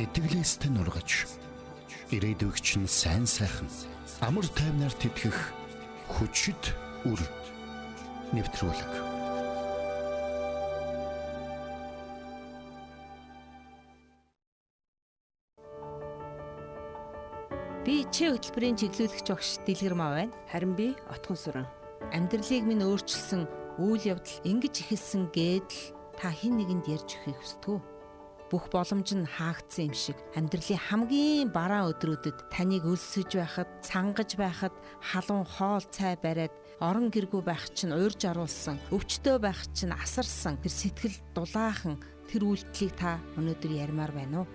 [0.00, 1.28] итгэлээстэй нургаж
[2.08, 3.68] ирээдүгч нь сайн сайхан
[4.24, 5.38] амар тайвнаар тэтгэх
[6.08, 6.72] хүчит
[7.04, 7.20] үр
[8.32, 8.92] нэвтрүүлэг.
[17.84, 20.36] Би чи хөтөлбөрийн чиглүүлэгч багш Дэлгэр маа байна.
[20.52, 21.68] Харин би Отгон сүрэн.
[22.12, 23.48] Амьдралыг минь өөрчилсөн
[23.80, 27.99] үйл явдал ингэж ихэлсэн гэдэл та хэн нэгэнд ярьж өгөхийг хүсдэг
[28.50, 34.74] бүх боломж нь хаагдсан юм шиг амьдралын хамгийн бараа өдрүүдэд таныг өлсөж байхад, цангаж байхад,
[34.98, 36.50] халуун хоол цай бариад
[36.82, 42.92] орон гэргүй байх чинь уурж аруулсан, өвчтөө байх чинь асарсан тэр сэтгэл дулаахан тэр үйлдэлийг
[42.98, 44.48] та өнөөдөр ярмаар байна уу?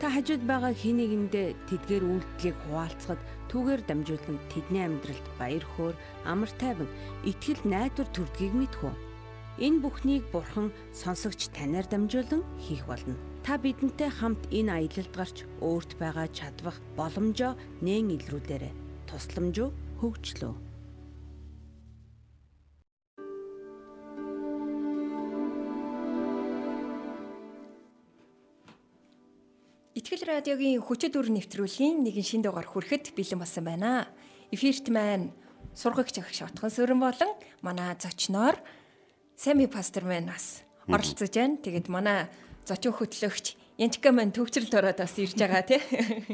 [0.00, 3.20] Та хажууд байгаа хин нэгэндээ тэдгээр үйлдэлийг хуваалцахад
[3.52, 5.94] түүгээр дамжуулан тэдний амьдралд баяр хөөр,
[6.24, 6.88] амар тайван,
[7.28, 9.11] итгэл найдвар төрдгийг мэдхүү.
[9.60, 13.20] Энэ бүхнийг Бурхан сонсогч танаар дамжуулан хийх болно.
[13.44, 17.52] Та бидэнтэй хамт энэ аялалд гарч өөрт байгаа чадвах боломжоо
[17.84, 18.72] нээн илрүүлээрэй.
[19.12, 20.56] Тусламж уу хөгжлөө.
[29.92, 34.08] Итгэл радиогийн хүчит өр нэвтрүүлгийн нэгэн шин дугаар хүрэхэд бэлэн болсон байна.
[34.48, 35.36] Эфирт маань
[35.76, 38.56] сургагч агш отхон сөрөн болон манай зочноор
[39.42, 41.58] Сами пастор маань бас оролцож байна.
[41.58, 42.30] Тэгээд манай
[42.62, 45.82] зочин хөтлөгч Янчка маань төвчрөлд ороод бас ирж байгаа тий.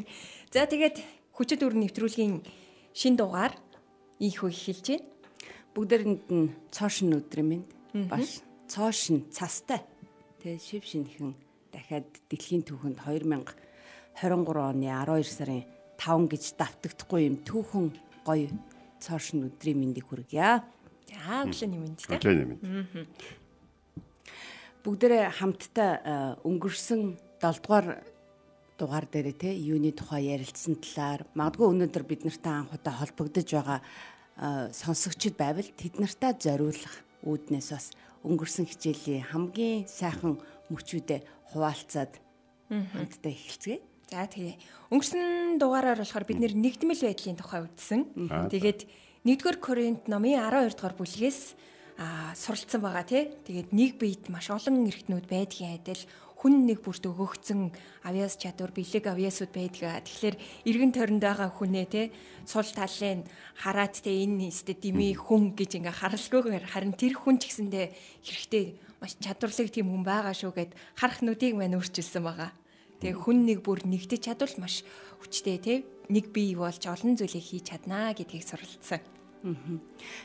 [0.52, 1.00] За тэгээд
[1.32, 2.44] хүчит өр нэвтрүүлгийн
[2.92, 3.56] шин дугаар
[4.20, 5.08] их хөө эхэлж байна.
[5.72, 7.66] Бүгдээрэнд нь цоошин өдрийн минь
[8.12, 9.80] бас цоошин цастай.
[10.44, 11.32] Тэгээ шив шинхэн
[11.72, 15.64] дахиад дэлхийн түүхэнд 2023 оны 12 сарын
[15.96, 17.88] 5 гэж давтагдахгүй юм түүхэн
[18.28, 18.52] гоё
[19.00, 20.60] цоошин өдрийн мэндийг хүргье.
[21.08, 22.16] За өглөөний мэнд тийм.
[22.16, 23.08] Өглөөний мэнд.
[24.84, 26.12] Бүгдээрээ хамтдаа э,
[26.44, 27.86] өнгөрсөн 7 дугаар
[28.78, 33.80] дугаар дээр те юуны тухай ярилцсан талаар магадгүй өнөөдөр бид нартай анх удаа холбогдож байгаа
[33.82, 36.94] э, сонсогчд байвал тэд нартаа зориулах
[37.26, 37.86] үүднээс бас
[38.22, 40.38] өнгөрсөн хичээлийн хамгийн сайхан
[40.70, 42.12] мөчүүдэд хуваалцаад
[42.70, 43.80] хамтдаа эхэлцгээе.
[44.08, 44.56] За тэгээ
[44.94, 48.00] өнгөрсөн дугаараар болохоор бид нэгдмэл байдлын тухай үзсэн.
[48.48, 48.80] Тэгээд
[49.26, 51.40] 1-р Коринт номын 12 дугаар бүлгээс
[52.38, 53.34] суралцсан байгаа тий.
[53.42, 55.98] Тэгээд нэг биед маш олон эргэтнүүд байдгийн адил
[56.38, 57.74] хүн нэг бүрт өгөгдсөн
[58.06, 59.98] авьяас чадвар бэлэг авьяасууд байдгаа.
[60.06, 60.36] Тэгэхээр
[60.70, 62.02] эргэн тойронд байгаа хүнээ те
[62.46, 63.26] сул талын
[63.58, 67.86] хараад те энэ нэстэ дими хүн гэж ингээ харалгүйгээр харин тэр хүн ч гэсэндээ
[68.22, 68.64] хэрэгтэй
[69.02, 72.54] маш чадварлаг тийм хүн байгаа шүү гэд харах нүдийг мань өөрчилсөн байгаа.
[73.02, 74.86] Тэгээ хүн нэг бүр нэгдэж чадвал маш
[75.18, 75.74] хүчтэй те
[76.08, 79.00] нэг бий болж олон зүйлийг хийж чаднаа гэдгийг суралцсан.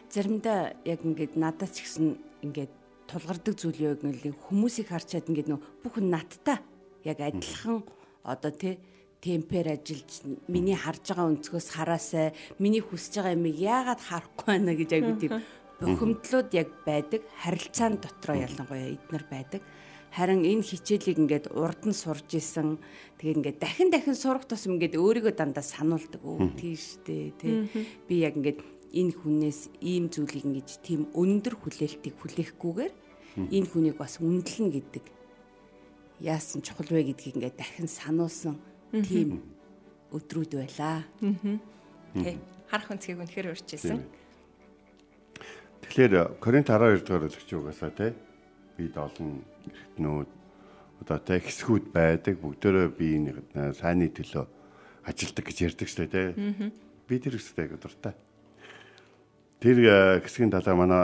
[0.09, 2.71] Заримдаа яг ингээд надад ч гэсэн ингээд
[3.07, 6.59] тулгардаг зүйл юу гэвэл хүмүүсийг харчаад ингээд нөө бүхэн надтай
[7.03, 7.83] яг адилхан
[8.23, 8.79] одоо тий
[9.23, 10.11] темпер ажиллаж
[10.47, 15.33] миний харж байгаа өнцгөөс хараасай миний хүсэж байгаа юмыг яагаад харахгүй байна гэж айгуу тийм
[15.79, 19.61] бухимдлууд яг байдаг харилцаан дотроо ялангуяа эднэр байдаг
[20.13, 22.77] Харин энэ хичээлийг ингээд урд нь сурж исэн.
[23.17, 26.21] Тэгээд ингээд дахин дахин сурах тусам ингээд өөрийгөө дандаа сануулдаг.
[26.21, 27.65] Өө тийш дээ тий.
[28.05, 28.61] Би яг ингээд
[28.93, 32.93] энэ хүнээс ийм зүйлийг ингэж тийм өндөр хүлээлтийг хүлээхгүйгээр
[33.41, 35.05] энэ хүнийг бас үнэлнэ гэдэг
[36.21, 38.61] яасан чухал вэ гэдгийг ингээд дахин сануулсан
[38.93, 39.41] тийм
[40.13, 41.01] өдрүүд байлаа.
[42.13, 42.37] Тий.
[42.69, 43.97] Харах өнцгийг үнэхээр өөрчилсөн.
[45.89, 48.13] Тэгэхээр Коринт 12 дугаар өглөч угаасаа тий
[48.77, 50.29] бид олон эргэтнүүд
[51.03, 53.43] одоо тэ хэсгүүд байдаг бүгдөө биеийн
[53.75, 54.45] сайнны төлөө
[55.07, 56.71] ажилдаг гэж ярьдаг шүү дээ.
[57.07, 58.13] Би тэр хэсэгтэй дуртай.
[59.59, 59.77] Тэр
[60.23, 61.03] хэсгийн талаар манай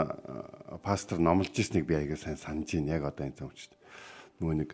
[0.82, 2.96] пастор номлож ирснийг би аяга сайн санаж байна.
[2.96, 3.72] Яг одоо энэ зөвчт.
[4.40, 4.70] Нөгөө нэг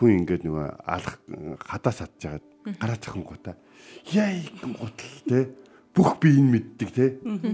[0.00, 1.20] хүн ингээд нөгөө алах
[1.60, 2.44] хадаа сатж хагаад
[2.80, 3.56] гараа цохингуудаа
[4.12, 4.32] яа
[4.64, 5.52] гутал те
[5.94, 7.06] бүх биеийг мэддэг те.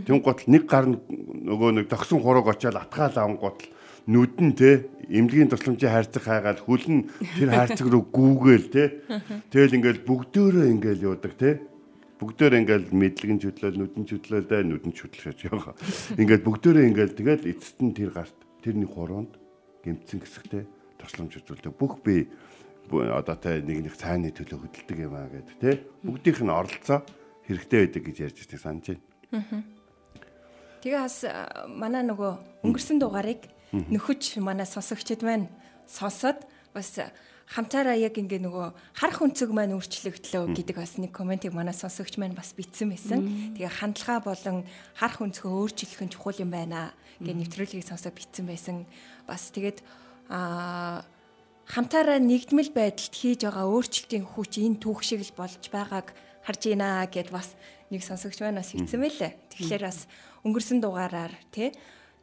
[0.07, 3.67] Тэм гутал нэг гар нөгөө нэг тогсон хураг очиад атгаал аван гутал
[4.07, 7.07] нүд нь те эмнэлгийн тусламжийн хайрцаг хайгаад хүл нь
[7.39, 8.85] тэр хайрцаг руу гүүгээл те.
[9.51, 11.63] Тэгэл ингээл бүгдөөрөө ингээл юудаг те.
[12.17, 15.77] Бүгдээр ингээл мэдлэгэн чөдлөл нүдэн чөдлөл дэ нүдэн чөдлөж яага
[16.17, 18.33] ингээд бүгдөөрөө ингээл тэгэл эцэст нь тэр гарт
[18.65, 19.37] тэрний хуруунд
[19.85, 20.65] гэмтсэн хэсэгтэй
[20.97, 21.77] тусламж үзүүлдэг.
[21.77, 22.25] Бүх би
[22.89, 25.85] одоо тэ нэг нэг цааны төлөө хөдөлдөг юм аа гэдэг те.
[26.09, 27.05] Бүгдийнх нь оролцоо
[27.45, 29.61] хэрэгтэй байдаг гэж ярьж байгаа санаж байна.
[30.81, 31.19] Тэгээ бас
[31.69, 33.45] манай нөгөө өнгөрсөн дугаарыг
[33.91, 35.49] нөхөж манай сонсогчд маань
[35.87, 36.45] сонсоод
[36.75, 36.99] бас
[37.47, 38.67] хамтаараа яг ингээ нөгөө
[38.99, 43.55] харах өнцөг маань өөрчлөгдлөө гэдэг бас нэг комментиг манай сонсогч маань бас бичсэн байсан.
[43.55, 44.67] Тэгээ хандлага болон
[44.99, 46.91] харах өнцгөө өөрчлөх нь чухал юм байна
[47.23, 48.83] гэ нэвтрүүлгийг сонсоод бичсэн байсан.
[49.31, 49.79] Бас тэгээд
[50.27, 51.07] аа
[51.71, 56.11] хамтаараа нэгдмэл байдалд хийж байгаа өөрчлөлтийн хүч энэ түүх шиг л болж байгааг
[56.43, 57.55] харж байна гэд бас
[57.95, 59.33] нэг сонсогч байнаас хэлсэн байлээ.
[59.55, 60.11] Тэгэхээр бас
[60.43, 61.71] өнгөрсөн дугаараар тий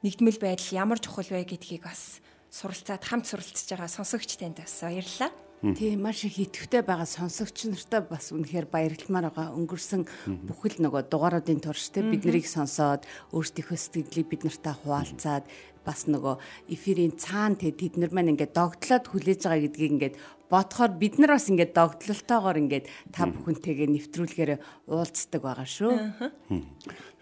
[0.04, 2.20] нэгдмэл байдал ямар чухал вэ гэдгийг бас
[2.52, 5.32] суралцаад хамт суралцж байгаа сонсогч танд бас баярлалаа.
[5.64, 9.56] Тийм маш их идэвхтэй байгаа сонсогч нартай бас үнэхээр баярлалмаар байгаа.
[9.56, 10.04] Өнгөрсөн
[10.44, 15.48] бүхэл нөгөө дугааруудын турштай бид нарыг сонсоод өөрсдийнхөө сэтгэлийг бид нартай хуваалцаад
[15.88, 16.36] бас нөгөө
[16.68, 20.16] эфирийн цаана тэд нар маань ингээд догтлоод хүлээж байгаа гэдгийг ингээд
[20.52, 22.86] бодохоор бид нар бас ингээд догтлолтоогоор ингээд
[23.16, 24.52] та бүхэнтэйгээ нэвтрүүлгээр
[24.92, 25.96] уулздаг байгаа шүү.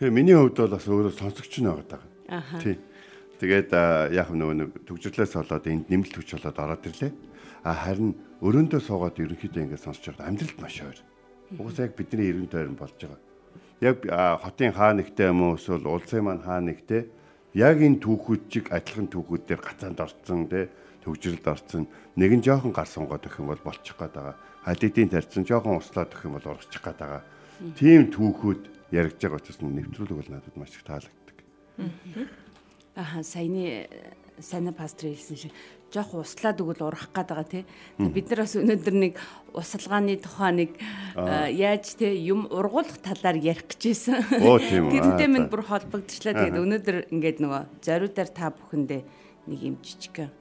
[0.02, 2.11] Тэгээ миний хувьд бол бас өөрөө сонсогч нь байгаа.
[2.64, 2.80] Тий.
[3.42, 3.70] Тэгээд
[4.16, 7.12] яг нөгөө нэг төгжрлээс болоод энд нэмэлт хүч болоод ороод ирлээ.
[7.66, 11.00] А харин өрөөндөө суугаад ерөнхийдөө ингээд сонсож байгаа амьдралд маш ойр.
[11.60, 13.20] Угсаа яг бидний эргэн тойрон болж байгаа.
[13.82, 13.98] Яг
[14.46, 17.10] хотын хаа нэгтэй юм уу эсвэл улсын маань хаа нэгтэй
[17.58, 20.70] яг энэ түүхүүд чиг адилхан түүхүүд дээр гацаанд орцсон те
[21.04, 24.38] төгжрэлд орцсон нэгэн жоохон гар сунгаад өгөх юм бол болчих гээд байгаа.
[24.64, 27.24] Халидын тарьсан жоохон услаад өгөх юм бол ургачих гээд байгаа.
[27.74, 28.62] Тийм түүхүүд
[28.94, 31.21] яригдж байгаа учраас нэвтрүүлэг бол надад маш их таалагддаг.
[32.96, 33.88] Аа саяны
[34.42, 35.54] сайн пастор хэлсэн шиг
[35.92, 37.64] жоох услаад өгөл урах гээд байгаа тий.
[38.00, 39.14] Бид нар бас өнөөдөр нэг
[39.54, 40.72] усалгааны тухай нэг
[41.16, 44.40] яаж тий юм ургуулах талаар ярих гэжсэн.
[44.40, 46.48] Тэрнтэй минь бүр холбогдчихлаа.
[46.48, 49.02] Тэгээд өнөөдөр ингээд нөгөө зориудаар та бүхэндээ
[49.52, 50.32] нэг юм жижиг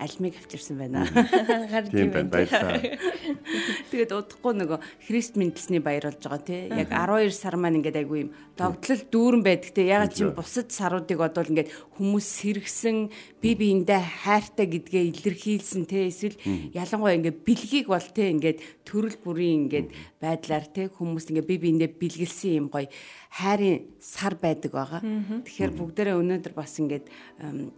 [0.00, 1.04] альмиг авчирсан байна.
[1.12, 2.80] Гард юм байна.
[3.92, 6.62] Тэгээд удахгүй нөгөө Христ мэндэлсний баяр болж байгаа тий.
[6.72, 9.92] Яг 12 сар маань ингээд айгүй юм догтлол дүүрэн байдаг тий.
[9.92, 13.12] Ягаад чи бусад саруудыг бодвол ингээд хүмүүс сэргсэн
[13.44, 16.08] бие биендээ хайртай гэдгээ илэрхийлсэн тий.
[16.08, 16.40] Эсвэл
[16.72, 18.58] ялангуяа ингээд бэлгийг бол тий ингээд
[18.88, 22.88] төрөл бүрийн ингээд байдлаар тий хүмүүс ингээд бие биендээ бэлгэлсэн юм гоё
[23.30, 25.00] хайрын сар байдаг байгаа.
[25.44, 27.06] Тэгэхээр бүгдээрээ өнөөдөр бас ингээд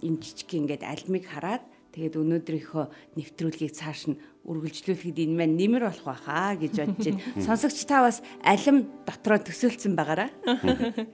[0.00, 2.84] энэ жижиг ингээд альмиг хараад Тэгээд өнөөдрийнхөө
[3.20, 4.16] нэвтрүүлгийг цааш нь
[4.48, 7.20] үргэлжлүүлэхэд энэ маань нэмэр болох байхаа гэж бодож байна.
[7.44, 10.32] Сонсогч та бас алим дотроо төсөөлсөн байгаараа.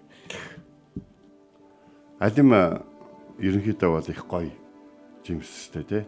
[2.22, 2.54] Алим
[3.42, 4.54] ерөнхийдөө бол их гоё
[5.26, 6.06] жимстэй тий.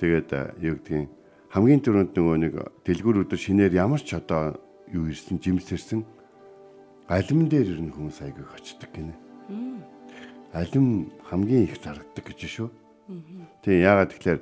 [0.00, 1.12] Тэгээд юу гэдгийг
[1.52, 2.54] хамгийн түрүүнд нөгөө нэг
[2.88, 4.56] дэлгүүр өдөр шинээр ямар ч одоо
[4.88, 6.08] юу ирсэн жимс ирсэн
[7.10, 9.14] алим дээр ер нь хүмүүс айгүй очдөг гинэ.
[10.56, 12.70] Алим хамгийн их зарагддаг гэж шүү.
[13.64, 14.40] Тийм яагаад тэгэхээр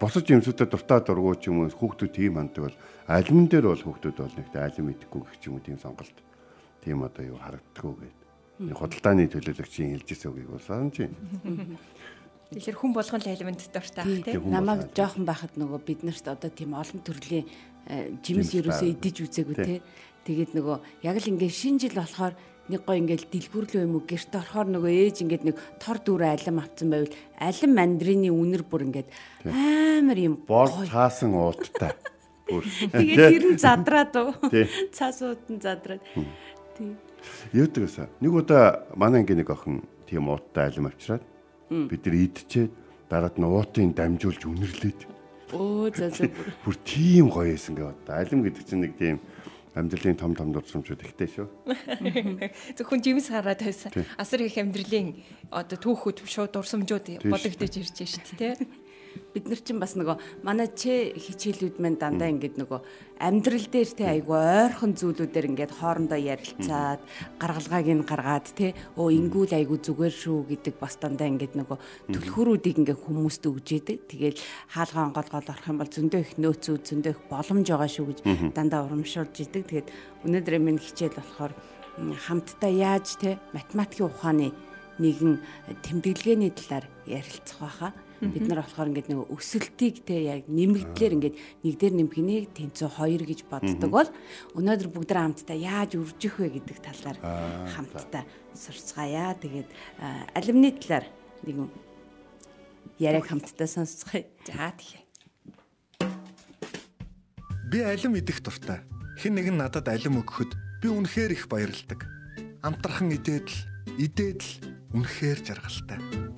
[0.00, 4.16] босож юмсуудад дуртай дургуй ч юм уу хүүхдүүд тийм ханддаг бол алимн дээр бол хүүхдүүд
[4.18, 6.18] бол нэгтэй алим идэхгүй гэх ч юм уу тийм сонголт
[6.82, 8.24] тийм одоо юу харагддаггүй гэдэг.
[8.64, 11.78] Нэг худалдааны төлөөлөгчийн хэлжсэн үгийг бол санаж байна.
[12.54, 14.50] Тэгэхээр хүн болгон л алимнд дуртай тийм.
[14.52, 17.46] Намайг жоохон байхад нөгөө бид нарт одоо тийм олон төрлийн
[18.22, 19.76] жимс ерөөсөө идэж үзээгүй те.
[20.28, 20.76] Тэгээд нөгөө
[21.08, 22.34] яг л ингээ шинэ жил болохоор
[22.68, 24.04] нэг гоо ингээл дэлгүрлөө юм уу?
[24.08, 28.88] Гэрт орохоор нөгөө ээж ингээд нэг тор дүүрэ алим авцсан байвал алим мандрины үнэр бүр
[28.88, 29.08] ингээд
[29.48, 31.92] амар юм бор цаасан ууттай
[32.48, 32.64] бүр.
[32.92, 34.32] Тэгээд тэр нь задраад уу?
[34.96, 36.00] Цаас уудан задраад.
[36.76, 36.96] Тийм
[37.52, 41.24] Юудрээс нэг удаа манай ингээ нэг охин тийм ууттай алим авчираад
[41.70, 42.72] бид нар идчихэд
[43.08, 45.00] дараад нь уутын дамжуулж үнэрлээд.
[45.54, 46.28] Өө за за
[46.64, 46.76] бүр.
[46.84, 48.10] Тийм гоё эсэн гэдэг.
[48.10, 49.20] Алим гэдэг чинь нэг тийм
[49.74, 51.46] амьдралын том том дурсамжууд ихтэй шүү.
[52.78, 53.90] Зөвхөн жимс хараад байсан.
[54.14, 55.18] Асар их амьдралын
[55.50, 58.54] одоо түүхүүд шууд дурсамжууд бодогдож ирж байна шүү дээ,
[59.34, 62.80] бид нар чинь бас нөгөө манай ч хичээлүүд маань дандаа ингээд нөгөө
[63.18, 67.00] амьдрал дээр те айгу ойрхон зүйлүүдээр ингээд хоорондоо ярилцаад
[67.38, 71.78] гаргалгааг нь гаргаад те өө ингүүл айгу зүгээр шүү гэдэг бас дандаа ингээд нөгөө
[72.10, 73.98] түлхүүрүүдийг ингээд хүмүүст өгж идэг.
[74.10, 74.38] Тэгэл
[74.74, 78.18] хаалгаа онгол гол орох юм бол зөндөө их нөөцүүд зөндөө их боломж байгаа шүү гэж
[78.54, 79.62] дандаа урамшуулж идэг.
[79.66, 79.88] Тэгээд
[80.26, 81.52] өнөөдөр минь хичээл болохоор
[81.98, 84.48] хамтдаа яаж те математикийн ухааны
[84.98, 85.38] нэгэн
[85.82, 87.90] тэмдэглэгээний талаар ярилцах байхаа
[88.20, 92.88] бид нар болохоор ингээд нэг өсөлтийг те яг нэмэгдлэр ингээд нэг дээр нэмэх нэг тэнцүү
[93.00, 94.08] 2 гэж боддог бол
[94.54, 97.18] өнөөдөр бүгд хамтдаа яаж үржих вэ гэдэг талаар
[97.74, 98.22] хамтдаа
[98.54, 99.34] сурцгаая.
[99.34, 99.68] Тэгээд
[100.34, 101.06] алимны талаар
[101.42, 101.68] нэг
[102.98, 104.24] яриаг хамтдаа сонсцгаая.
[104.46, 105.04] За тэгэхээр.
[107.70, 108.80] Би алим идэх дуртай.
[109.18, 112.06] Хэн нэгэн надад алим өгөхөд би үнэхээр их баярлдаг.
[112.62, 113.58] Амтрахын идээд л
[113.98, 114.52] идээд л
[114.94, 116.33] үнэхээр жаргалтай.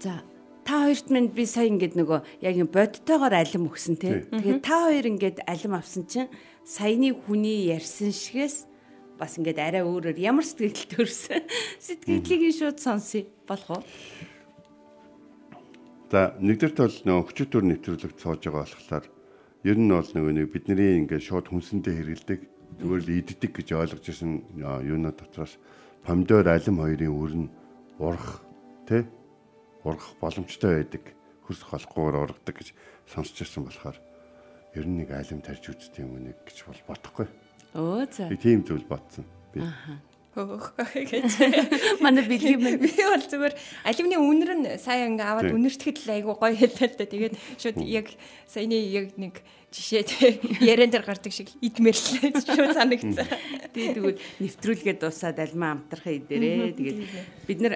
[0.00, 0.22] За
[0.64, 4.26] та хоёрт минь би сая ингээд нөгөө яг юм бодтойгоор алим өгсөн тий.
[4.26, 6.30] Тэгээд та хоёр ингээд алим авсан чинь
[6.66, 8.66] саяны хүний ярьсан шигээс
[9.16, 11.46] бас ингээд арай өөрөөр ямар сэтгэл төрсөн
[11.86, 13.82] сэтгэлийг шууд сонсъё болох уу?
[16.10, 19.06] За нэгдүгээрт бол нөгөө хүчит төр нэвтрүүлэгт сууж байгаа болохоор
[19.64, 22.40] ер нь бол нөгөө нэг бидний ингээд шууд хүнсэндээ хэрэгэлдэг
[22.76, 24.32] Зүгээр л иддэг гэж ойлгож ирсэн
[24.84, 25.56] юуна дотроос
[26.04, 27.48] помидор алим хоёрын үр нь
[27.96, 28.44] урах
[28.84, 29.08] тий
[29.86, 31.14] ургах боломжтой байдаг.
[31.46, 32.74] Хөрс холохгүйгээр ургадаг гэж
[33.06, 33.98] сонсч ирсэн болохоор
[34.74, 37.26] ер нь нэг алим тарж үзтiin юм нэг гэж бол бодохгүй.
[37.78, 38.26] Өө за.
[38.26, 39.24] Би тийм зүйл бодсон.
[39.54, 39.62] Би
[40.36, 41.32] хөөх гэж.
[42.04, 43.54] Манай бэлгийн би бол зүгээр
[43.88, 47.06] алимны үнэр нь сая ингээ аваад үнэртгэхэд л айгу гоё хэлээ л да.
[47.08, 48.12] Тэгээд шууд яг
[48.44, 49.40] саяны яг нэг
[49.72, 52.36] жишээ ярен дээр гардаг шиг идмэрлээ.
[52.36, 53.26] Шууд санагдсан.
[53.72, 56.76] Тэгээ тэгвэл нэвтрүүлгээ дуусаад альмаа амтрахын идэрээ.
[56.76, 56.98] Тэгээд
[57.48, 57.74] бид нар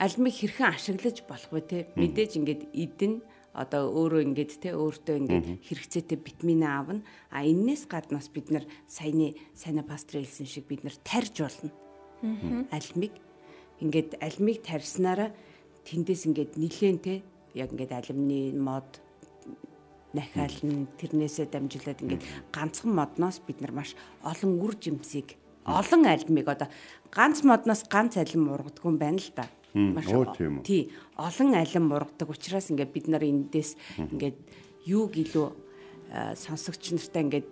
[0.00, 1.78] альмыг хэрхэн ашиглаж болох вэ те?
[1.96, 3.20] Мэдээж ингээд идэн
[3.52, 7.02] одоо өөрөө ингээд те өөртөө ингээд хэрэгцээтэй витамин аавна.
[7.30, 11.70] А энээс гаднаас бид нар саяны сайна пастор хэлсэн шиг бид нар тарж болно.
[12.70, 13.14] Альмыг
[13.82, 15.34] ингээд альмыг тарьснараа
[15.82, 17.14] тэндээс ингээд нилээн те
[17.54, 19.02] яг ингээд алимны мод
[20.14, 22.22] нахаалн тэрнээсээ дамжуулаад ингээд
[22.54, 26.68] ганцхан модноос бид нар маш олон үр жимсийг олон альмыг одоо
[27.14, 29.46] ганц модноос ганц алим ургадаг юм байна л да.
[29.74, 30.06] Маш
[30.66, 34.38] тий олон алим ургадаг учраас ингээд бид нар эндээс ингээд
[34.86, 35.46] юуг илүү
[36.34, 37.48] сонсогч нартай ингээд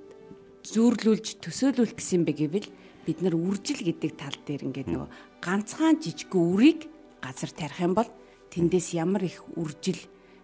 [0.66, 2.68] зөөрлүүлж төсөөлүүлэх гэсэн бэ гэвэл
[3.06, 5.08] бид нар үржил гэдэг тал дээр ингээд нөгөө
[5.40, 6.80] ганцхан жижигхэн үрийг
[7.22, 8.10] газар тарих юм бол
[8.50, 10.02] тэндээс ямар их үржил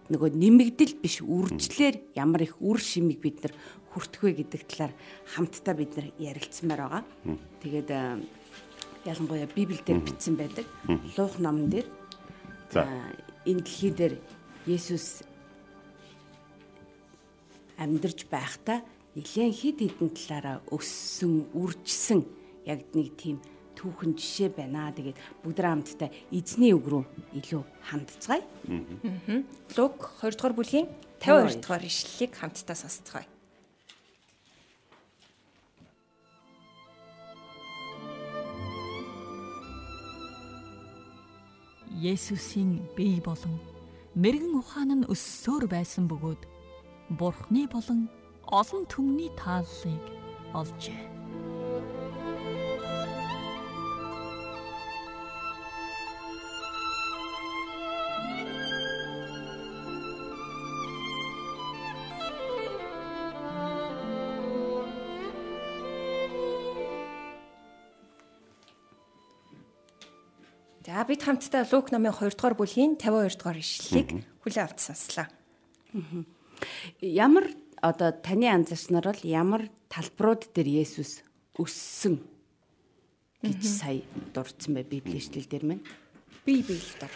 [0.09, 3.53] нөгөө нэмэгдэл биш үржлэр ямар их үр шимийг бид нар
[3.89, 4.93] хүртэх вэ гэдэг талаар
[5.33, 7.03] хамтдаа бид нар ярилцсанаар байгаа.
[7.65, 7.89] Тэгээд
[9.05, 10.65] ялангуяа Библиэлд бичсэн байдаг.
[11.17, 11.87] Луух номон дээр
[12.73, 12.89] За.
[13.45, 14.13] энэ дэлхий дээр
[14.65, 15.21] Есүс
[17.77, 18.81] амьдарч байхдаа
[19.15, 22.25] нэлээд хид хідэн талаараа өссөн, үржсэн
[22.65, 23.37] яг нэг тийм
[23.77, 24.89] түүхэн жишээ байна.
[24.95, 27.03] Тэгээд бүгдрээ хамтдаа эзний үг рүү
[27.37, 28.43] илүү хандцгаая.
[29.77, 30.87] Луг 2 дугаар бүлгийн
[31.21, 33.34] 52 дугаар ишлэлийг хамтдаа сонсцгоё.
[41.95, 43.55] Есүсийн бие болон
[44.19, 46.41] мэрэгэн ухаан нь өссөөр байсан бөгөөд
[47.19, 48.11] Бурхны болон
[48.51, 50.03] олон түмний тааллыг
[50.51, 51.14] олжээ.
[71.25, 74.09] Хамтдаа Лук номын 2 дугаар бүлгийн 52 дугаар ишлэлийг
[74.45, 75.25] хүлээн авч сонслоо.
[77.01, 77.49] Ямар
[77.81, 81.25] одоо таны анзаарснаар бол ямар талбарууд дээр Есүс
[81.57, 82.21] өссөн
[83.41, 84.05] гэж сая
[84.37, 85.81] дурдсан бай Библийн ишлэл дээр мэн.
[86.45, 87.13] Бие биелдэр.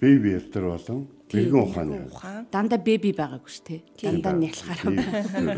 [0.00, 1.96] бие биелдэр болон мэрэгэн ухааны.
[2.12, 2.44] Ухаан.
[2.52, 3.76] Дандаа беби байгаагүй шүү те.
[4.00, 4.80] Дандаа нялхаар.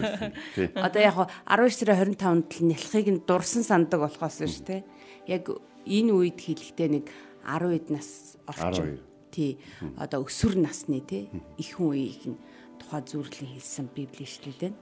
[0.86, 4.84] Одоо яг хуу 12 сарын 25-нд л нялхыг нь дурсан сандаг болохоос шүү те.
[5.26, 5.50] Яг
[5.86, 7.06] энэ үед хэлэхдээ нэг
[7.44, 8.98] 10 нас орчим.
[8.98, 9.00] 12.
[9.32, 9.58] Тий.
[9.96, 12.38] Одоо өсвөр насны те их үеийг нь
[12.78, 14.74] тухай зүрлэн хэлсэн Библийн ишлэлдэн.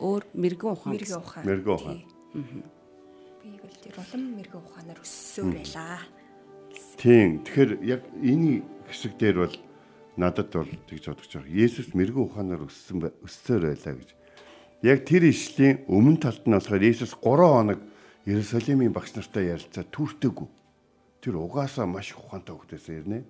[0.00, 0.94] Өөр мэрэгэн ухаан.
[0.94, 1.44] Мэрэгэн ухаан.
[1.46, 2.00] Мэрэгэн ухаан.
[3.40, 6.02] Бие биелдэр болон мэрэгэн ухаанаар өссөөр байлаа.
[6.98, 7.44] Тийм.
[7.46, 9.56] Тэгэхээр яг энэ хэсэг дээр бол
[10.16, 11.48] надад бол тэгж бодож байгаа.
[11.48, 14.10] Есүс мэрэгэн ухаанаар өссөн өссөөр байлаа гэж.
[14.82, 17.80] Яг тэр ишлийн өмнө талд нь болохоор Есүс 3 хоног
[18.28, 20.48] Иерусалимийн багш нартай ярилцаа түүртэйгүү.
[21.20, 23.20] Тэр угаасаа маш ухаантай хөвгтэйсэн ирнэ.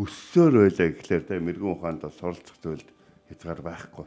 [0.00, 2.88] Өссөөр байлаа гэхлээр тэ мэрэгэн ухаанд суралцах зүйлд
[3.28, 4.06] хязгаар байхгүй.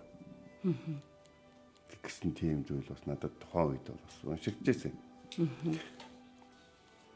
[2.02, 4.94] Гэсэн тийм зүйл бас надад тухайн үед бас уншигдчихсэн.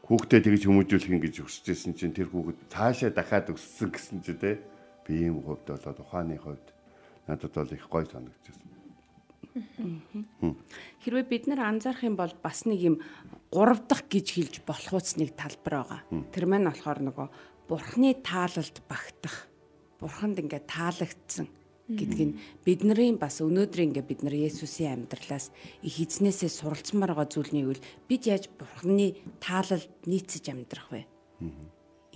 [0.06, 4.62] Хүүхдээ тэгж хүмүүжүүлэх ингэж өсөжсэн чинь тэр хүүхэд цаашаа дахиад өссөн гэсэн чи тэ
[5.02, 6.66] би ийм хувьд болоод ухааны хувьд
[7.26, 8.75] надад бол их гоё санагдчихсан.
[11.02, 12.96] Хэрвээ бид нар анзаарах юм бол бас нэг юм
[13.48, 16.00] гурав дахь гэж хэлж болох ус нэг талбар байгаа.
[16.32, 17.28] Тэр маань болохоор нөгөө
[17.68, 19.48] бурхны таалалд багтах.
[19.96, 21.48] Бурханд ингээ таалагдсан
[21.88, 22.36] гэдг нь
[22.66, 27.72] бидний бас өнөөдөр ингээ бид нар Есүсийн амьдралаас их эзнээсээ суралцмаар байгаа зүйл нь юу
[27.72, 27.80] вэ?
[28.10, 31.06] Бид яаж бурхны таалалд нийцэж амьдрах вэ?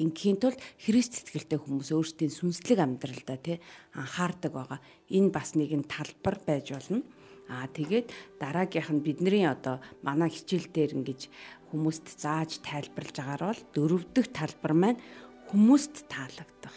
[0.00, 3.60] ингийн тулд Христ сэтгэлтэй хүмүүс өөрсдийн сүнслэг амьдралдаа тий
[3.92, 4.80] анхаардаг байгаа.
[5.12, 7.04] Энэ бас нэгэн талбар байж болно.
[7.50, 11.26] Аа тэгээд дараагийнх нь бидний одоо манай хичээл дээр ингэж
[11.74, 15.02] хүмүүст зааж тайлбарлаж байгаагаар бол дөрөв дэх талбар маань
[15.50, 16.76] хүмүүст таалагдах.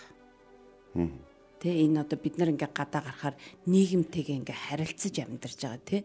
[1.61, 3.35] Тэ энэ одоо бид нар ингээ гадаа гарахаар
[3.69, 6.01] нийгэмтэйгээ ингээ харилцаж амьдарч байгаа тий.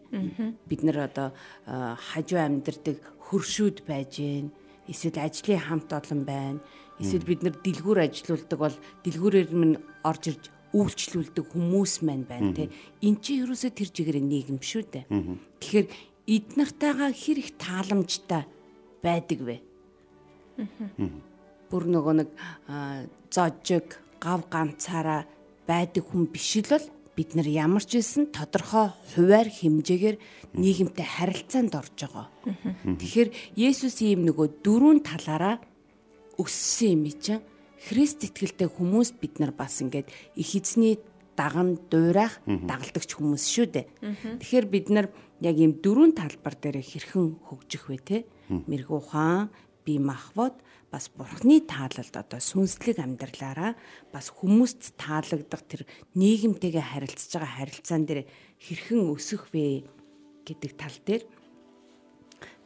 [0.69, 1.27] Бид нар одоо
[1.65, 4.47] хажуу амьдардаг хөршүүд байж гэн
[4.85, 6.61] эсвэл ажлын хамт олон байна.
[7.01, 12.69] Эсвэл бид нар дэлгүүр ажилуулдаг бол дэлгүүрээр минь орж ирж үйлчлүүлдэг хүмүүс маань байна тий.
[13.01, 15.05] Эн чинь ерөөсөө тэр чигээр нийгэм шүү дээ.
[15.61, 15.87] Тэгэхээр
[16.29, 18.45] эд нартайгаа хэр их тааламжтай
[19.01, 19.57] байдаг вэ?
[21.69, 22.29] Бүр нөгөө нэг
[23.33, 25.25] зожиг, гав ганцаараа
[25.65, 26.85] байдаг хүн биш л бол
[27.17, 30.17] бид нар ямар ч байсан тодорхой хуваар хэмжээгээр
[30.55, 32.27] нийгэмтэй харилцаанд орж байгаа.
[32.85, 35.59] Тэгэхээр Есүс ийм нөгөө дөрвөн талаараа
[36.39, 37.43] өссөн юм чинь
[37.79, 40.99] Христ итгэлтэй хүмүүс бид нар бас ингээд их эзний
[41.39, 43.85] даган дуурайх дагалдагч хүмүүс шүү дээ.
[44.43, 45.07] Тэгэхээр бид нар
[45.39, 48.17] яг ийм дөрвөн талбар дээр хэрхэн хөгжих вэ те?
[48.51, 49.47] Мэргүү ухаан,
[49.87, 50.59] бие махбод
[50.91, 53.77] бас бурхны таалалд одоо сүнслэг амьдралаараа
[54.11, 55.81] бас хүмүүст таалагдах тэр
[56.17, 58.21] нийгэмтэйгээ харилцаж байгаа харилцаан дээр
[58.57, 59.85] хэрхэн өсөх вэ
[60.43, 61.23] гэдэг тал дээр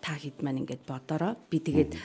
[0.03, 1.95] та хэд маань ингээд бодороо би тэгээд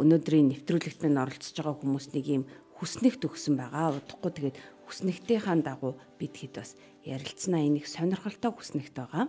[0.00, 2.44] өнөөдрийн нэвтрүүлэгт маань оролцож байгаа хүмүүс нэг юм
[2.80, 4.00] хүснэгт өгсөн байгаа.
[4.00, 4.56] Удахгүй тэгээд
[4.88, 6.72] хүснэгтийнхаа дагуу бид хэд бас
[7.04, 9.28] ярилцсанаа энийг сонирхолтой хүснэгт байгаа.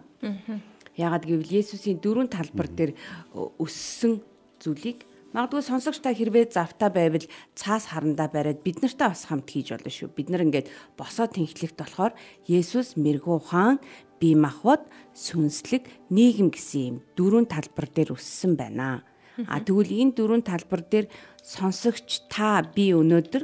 [0.96, 2.96] Яагаад гэвэл Есүсийн дөрвөн талбар дээр
[3.36, 4.24] өссөн
[4.64, 5.04] зүйлийг
[5.36, 7.28] Магадгүй сонсогч та хэрвээ завтаа байвал
[7.60, 10.08] цаас харандаа бариад бид нартай бас хамт хийж болно шүү.
[10.16, 12.16] Бид нар ингээд босоо тэнхлэгт болохоор
[12.48, 13.84] Есүс мэрэгүү хаан
[14.20, 19.04] бие махбод сүнслэг нийгэм гэсэн юм дөрвөн талбар дээр өссөн байна.
[19.48, 21.08] А тэгвэл энэ дөрвөн талбар дээр
[21.44, 23.44] сонсогч та би өнөөдөр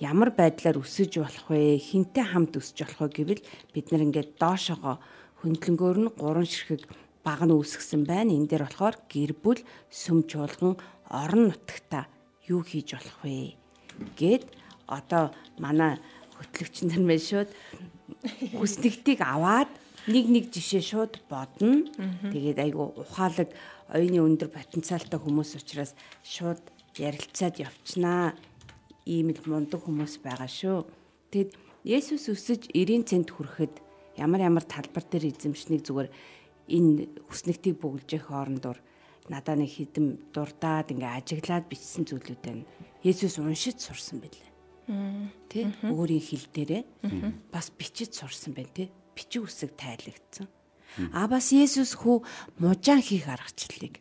[0.00, 1.80] ямар байдлаар өсөж болох вэ?
[1.80, 5.00] Хинтээ хамт өсөж болох вэ гэвэл бид нар ингээд доошогоо
[5.40, 6.84] хөндлөнгөөр нь гурван ширхэг
[7.24, 8.32] баг нь үүсгэсэн байна.
[8.32, 10.76] Энэ дээр болохоор гэр бүл, сүм чуулган,
[11.08, 12.08] орон нутагта
[12.48, 13.56] юу хийж болох вэ
[14.16, 14.44] гэд
[14.86, 15.98] одоо манай
[16.36, 17.50] хөтлөгч нар мэн шууд
[18.58, 19.70] хүснэгтийг аваад
[20.06, 21.84] нэг нэг жишээ шууд бодно.
[22.32, 23.52] Тэгээд айгу ухаалаг
[23.90, 25.92] оюуны өндөр потенциалтай хүмүүс учраас
[26.24, 26.62] шууд
[26.96, 28.36] ярилцаад явчнаа.
[29.04, 30.86] Ийм л мундаг хүмүүс байгаа шүү.
[31.34, 33.80] Тэгэд Есүс өсөж 90 цент хүрэхэд
[34.20, 36.12] ямар ямар талбар дээр эзэмшнийг зүгээр
[36.68, 38.76] энэ хүснэгтийг бүгэлжэх хоорондоор
[39.32, 42.68] надаа нэг хідэн дурдаад ингээ ажиглаад бичсэн зүйлүүд байна.
[43.00, 44.48] Есүс уншиж сурсан байлээ.
[45.48, 46.82] Тэ өөрийн хэл дээрээ
[47.48, 48.92] бас бичиж сурсан байна тэ.
[49.20, 50.48] Бичиг үсэг тайлагдсан.
[51.12, 52.24] А бас Есүс хүү
[52.56, 54.00] мужаан хийх аргачлалыг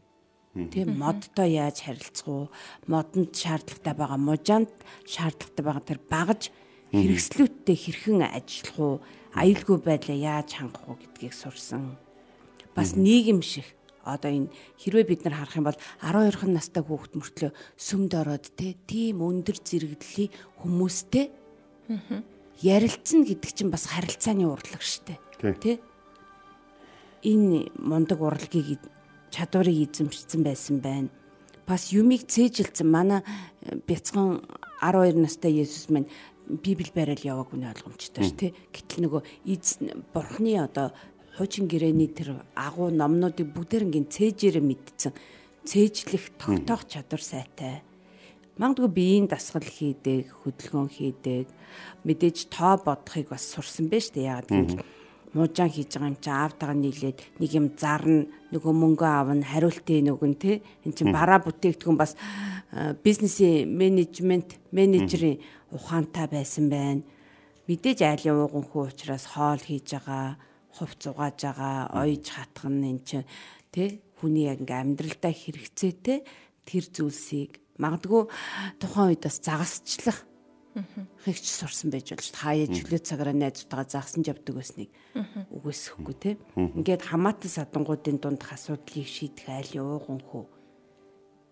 [0.50, 2.46] Тэ модтой яаж харилцах уу?
[2.90, 4.74] Модонд шаардлагатай байгаа, мужаанд
[5.06, 6.42] шаардлагатай байгаа тэр багаж
[6.90, 8.96] хэрэгслүүдтэй хэрхэн ажиллах уу?
[9.38, 12.02] Аюулгүй байдлаа яаж хангах уу гэдгийг сурсан.
[12.74, 13.70] Бас нийгэм шиг
[14.02, 14.50] одоо энэ
[14.82, 18.50] хэрвээ бид нар харах юм бол 12хан настай хүүхэд мөртлөө сүмд ороод
[18.90, 20.34] тийм өндөр зэрэглэлийн
[20.66, 21.30] хүмүүстэй
[22.62, 25.20] ярилцсан гэдэг чинь бас харилцааны урлаг штэ.
[25.60, 25.80] Тий
[27.24, 28.80] энэ мундаг урлагийг
[29.32, 31.10] чадварыг эзэмшсэн байсан байна.
[31.68, 32.88] Бас юмыг цээжилсэн.
[32.88, 33.22] Манай
[33.62, 34.42] э, бяцхан
[34.82, 36.10] 12 настай Есүс маань
[36.50, 40.90] Библи барайл яваагүй нь ойлгомжтой ш тий гэтэл нөгөө эзэн бурхны одоо
[41.38, 45.14] хуучин гэрээний тэр агуу номнуудыг бүгдээрнгийн цээжээрээ мэдсэн.
[45.70, 47.86] Цээжлэх тогтоох чадвар сайтай.
[48.60, 51.48] Мангадгүй биеийн дасгал хийдэг, хөдөлгөөн хийдэг,
[52.04, 54.84] мэдээж тоо бодохыг бас сурсан байж тээ яагаад гэвэл
[55.32, 60.36] муужаан хийж байгаа юм чи аавтайгаа нийлээд нэг юм зарна нөгөө мөнгө аавна хариултын нөгөн
[60.36, 62.20] те эн чин бараа бүтээгдэхүүн бас
[63.00, 65.40] бизнесийн менежмент менежерийн
[65.72, 67.08] ухаантай байсан байна.
[67.64, 70.36] Мэдээж айлын ууган хүү учраас хоол хийж байгаа
[70.76, 73.30] хувц угааж байгаа, ойж хатгах нь эн чинь
[73.72, 76.20] тэ хүний яг ингээм амьдралдаа хэрэгцээтэй
[76.68, 78.28] тэр зүйлсийг магадгүй
[78.84, 80.28] тухайн үед бас загасчлах
[81.26, 84.90] хэгч сурсан байж болж хаяа чөлөө цагаараа найзтайгаа загсан явдаг байсныг
[85.50, 86.32] үгүйсэхгүй те.
[86.56, 90.46] Ингээд хамаатан садангуудын дунд асуудлыг шийдэх айл ууган хөө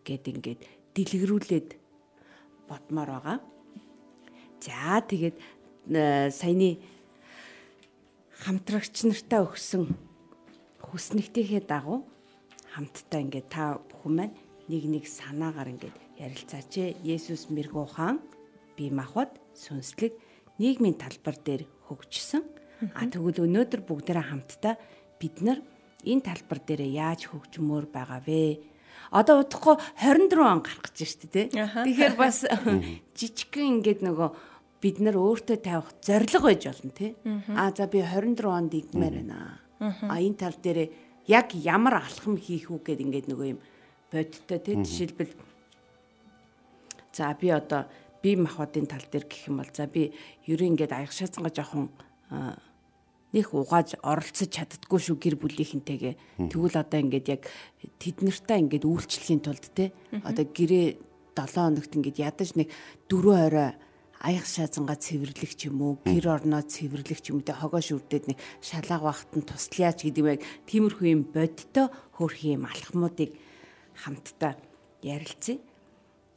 [0.06, 0.62] гэд ингээд
[0.94, 1.70] дэлгэрүүлээд
[2.70, 3.38] бодмоор байгаа.
[4.62, 5.36] За тэгээд
[5.92, 6.78] э, саяны
[8.46, 9.98] хамтрагч нартай өгсөн
[10.86, 12.06] хүснэгтийнхээ дагуу
[12.74, 14.36] хамтдаа ингээд та бүхэн маань
[14.70, 16.98] нэг нэг санаагаар ингээд ярилцаач.
[17.06, 18.22] Есүс мэрэгүү хаан
[18.78, 20.14] бие махбод сүнслэг
[20.58, 22.44] нийгмийн талбар дээр хөгжсөн.
[22.94, 24.76] А тэгвэл өнөөдөр бүгдээрээ хамтдаа
[25.18, 25.60] бид нар
[26.06, 28.62] энэ талбар дээр яаж хөгжмөр байгаа вэ?
[29.10, 31.48] Одоо удахгүй 24 он гарах гэж байна шүү дээ.
[31.86, 32.38] Тэгэхээр бас
[33.18, 34.30] жижигхэн ингээд нөгөө
[34.82, 37.12] бид нар өөртөө тавих зориг байж болно тий.
[37.56, 39.62] Аа за би 24 онд игмээр байна.
[39.80, 40.92] А энэ тал дээр
[41.26, 43.60] яг ямар алхам хийх үү гэд ингээд нөгөө юм
[44.12, 45.34] бодтой тий жишээлбэл
[47.14, 47.86] за би одоо
[48.22, 50.14] бие махбодын тал дээр гэх юм бол за би
[50.46, 51.90] ерөн ингээд аягшаацгаа жоохон
[53.34, 56.16] нэх угааж оролцож чаддггүй шүү гэр бүлийнхэнтэйгээ.
[56.48, 57.44] Тэгвэл одоо ингээд яг
[58.00, 59.92] тэд нартай ингээд үйлчлэхийн тулд те
[60.24, 60.98] одоо гэрээ
[61.36, 62.72] 7 хоногт ингээд ядаж нэг
[63.12, 63.72] 4 орой
[64.24, 68.38] аяг шаазангаа цэвэрлэх ч юм уу, гэр орноо цэвэрлэх ч юм тэ хогоо шүрдээд нэг
[68.66, 73.38] шалгааг багт нь туслаяач гэдэг юм яг тиймэрхүү юм бодтой хөөрх юм алхмуудыг
[73.94, 74.58] хамтдаа
[75.06, 75.62] ярилцъя.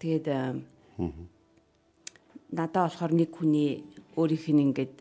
[0.01, 0.27] Тэгээд
[2.57, 3.85] надаа болохоор нэг хүний
[4.17, 4.95] өөрийнх нь ингээд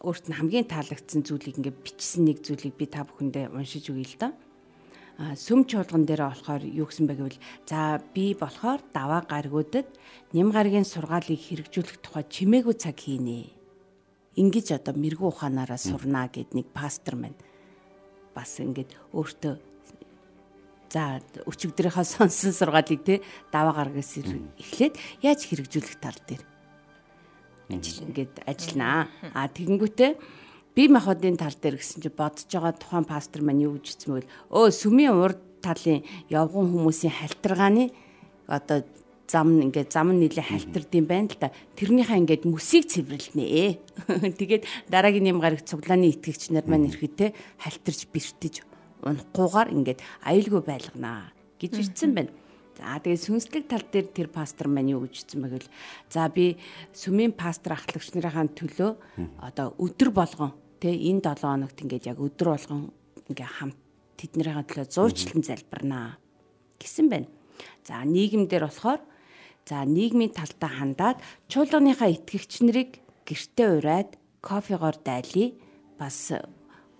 [0.00, 4.16] өөрт нь хамгийн таалагдсан зүйлийг ингээд бичсэн нэг зүйлийг би та бүхэндээ уншиж өгье л
[4.16, 4.32] доо
[5.38, 9.86] сүм чуулган дээр болохоор юу гэсэн бэ гэвэл за би болохоор даваа гаргуудад
[10.34, 13.46] нэм гаргийн сургаалыг хэрэгжүүлэх тухай чимээгүй цаг хийнэ.
[14.34, 17.38] Ингиж одоо мэрэгүү ухаанаараа сурнаа гэд нэг пастор маань
[18.34, 19.73] бас ингээд өөртөө
[20.90, 23.20] за өчигдрийнхаа сонсон сургаалыг те
[23.52, 26.42] даваа гаргаас эхлээд яаж хэрэгжүүлэх тал дээр
[27.70, 29.08] ажил ингээд ажилланаа.
[29.32, 30.12] А тэгэнгүүтээ
[30.76, 34.28] бие махбодын тал дээр гэсэн чи бодож байгаа тухайн пастор маань юу гэж хэлсэн бэ?
[34.52, 37.88] Өө сүмийн урд талын явган хүмүүсийн халтаргааны
[38.46, 38.84] одоо
[39.24, 41.48] зам ингээд зам нэлээ халтардсан байна л да.
[41.80, 43.80] Тэрнийхээ ингээд mëсийг цэвэрлэнэ.
[44.40, 47.32] Тэгээд дараагийн юм гараг цуглааны итгэгч нар маань ирэхэд
[47.64, 48.73] халтарч бэртэж
[49.04, 52.32] унахгүйгээр ингээд аюулгүй байлганаа гэж ирсэн байна.
[52.74, 55.70] За тэгээ сүнслэг тал дээр тэр пастор маань юу гэж хэлсэн бэ гэвэл
[56.10, 56.58] за би
[56.90, 58.90] сүмийн пастор ахлагч нарынхаа төлөө
[59.38, 60.52] одоо өдөр болгон
[60.84, 62.92] Тэ энэ 7 хоногт ингээд яг өдөр болгон
[63.32, 63.78] ингээ хамт
[64.20, 66.20] тэднийхээ төлөө зуучлан залбирнаа
[66.76, 67.32] гэсэн байна.
[67.88, 69.00] За нийгэмдэр болохоор
[69.64, 75.56] за нийгмийн талдаа хандаад чуулганыхаа итгэгч нарыг гэртээ ураад кофегоор дайлий
[75.96, 76.36] бас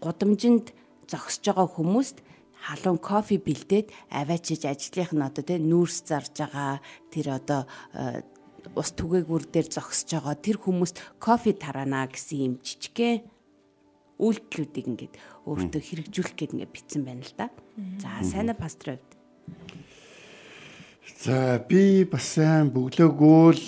[0.00, 0.72] гудамжинд
[1.08, 2.16] зогсож байгаа хүмүүст
[2.64, 6.80] халуун кофе бэлдээд аваачиж ажлынх нь одоо тэ нүүрс зарж байгаа
[7.12, 8.24] тэр одоо э,
[8.72, 13.20] ус түгээгүр дээр зогсож байгаа тэр хүмүүст кофе тараана гэсэн юм жижигхэн
[14.16, 15.14] үйлдэлүүдийг ингээд
[15.44, 17.50] өөртөө хэрэгжүүлэх гээд ингээд битсэн байна л да.
[18.00, 19.10] За сайн пастор хувьд.
[21.20, 23.64] За би бас сайн бөглөөгүй л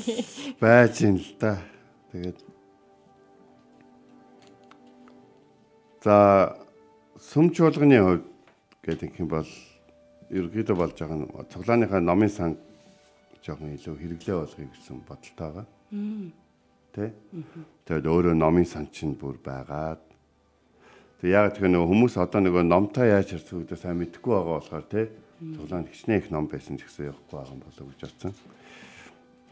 [0.62, 1.62] байж ин л да.
[2.10, 2.40] Тэгээд
[6.02, 6.56] За
[7.22, 8.26] сүм чуулганы хувьд
[8.82, 9.50] гэдэг юм бол
[10.34, 12.58] ерөөдөө болж байгаа нь цуглааныхаа номын сан
[13.46, 15.66] жоохон илүү хэрэглээ болгоё гэсэн бодолтой байгаа
[16.92, 17.10] тий.
[17.86, 20.02] Тэгээд өөрөө номын сан чинь бүр байгаад
[21.22, 24.86] Тэг яг тэр нөгөө хүмүүс одоо нөгөө номтой яаж харцдаг гэдэг сайн мэдэхгүй байгаа болохоор
[24.90, 25.06] тий.
[25.38, 28.32] Цуглаан хичнээн их ном байсан ч гэсэн явахгүй байгаа юм болов гэж бодсон.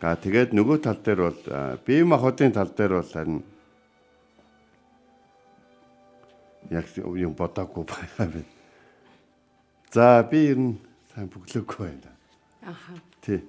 [0.03, 1.41] За тэгээд нөгөө тал дээр бол
[1.87, 3.47] бие махбодын тал дээр бол харин
[6.71, 8.47] яг юм бодоогүй байгаа юм.
[9.91, 10.79] За би ер нь
[11.15, 12.15] сайн бүглөөгүй байна.
[12.63, 12.95] Аха.
[13.21, 13.43] Тий.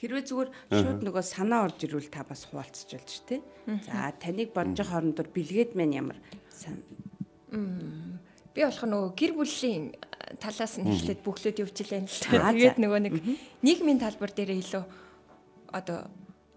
[0.00, 3.40] Хэрвээ зүгээр шууд нөгөө санаа орж ирвэл та бас хуваалцж болж тий.
[3.88, 6.18] За таныг бодож хоорондор бэлгээд мэн ямар
[8.56, 9.84] би болох нөгөө гэр бүлийн
[10.40, 12.52] талаас нь эхлээд бүхлөд явж илээ л та.
[12.52, 13.14] Тэгээд нөгөө нэг
[13.60, 14.84] нийгмийн талбар дээр илүү
[15.76, 16.08] одоо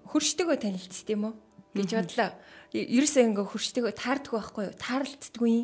[0.08, 1.36] хөрштөгөө танилцт юм уу
[1.76, 2.32] гэж бодлоо.
[2.70, 4.78] Ерөөсөө ингээ хөрштөгөө таарддаг байхгүй юу?
[4.78, 5.58] Таарлцдаггүй.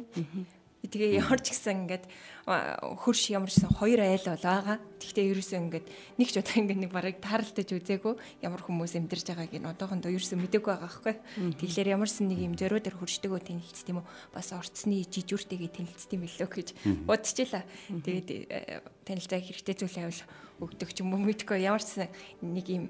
[0.85, 2.05] Тэгээ ямарч гисэн ингээд
[2.45, 4.77] хөрш ямарчсан хоёр айл бол байгаа.
[5.01, 5.85] Гэхдээ ерөөсөө ингээд
[6.17, 8.13] нэг ч удаа ингээд нэг барыг таарлаж үзээгүй
[8.45, 11.15] ямар хүмүүс амьдарч байгааг нь одоохондоо ерөөсөө мэдээгүй байгаа байхгүй.
[11.61, 14.09] Тэгэхээр ямарсан нэг юм зөрөө дээр хөршдөгөө тэнэлцт юм уу?
[14.29, 16.67] Бас орцны жижүүртэйгээ тэнэлцт юм билүү гэж
[17.09, 17.65] бодчихлаа.
[17.89, 20.21] Тэгээд э, танилцаа хэрэгтэй зүйл авал
[20.61, 22.13] өгдөг ч юм уу мэдгүй ямарсан
[22.45, 22.85] нэг юм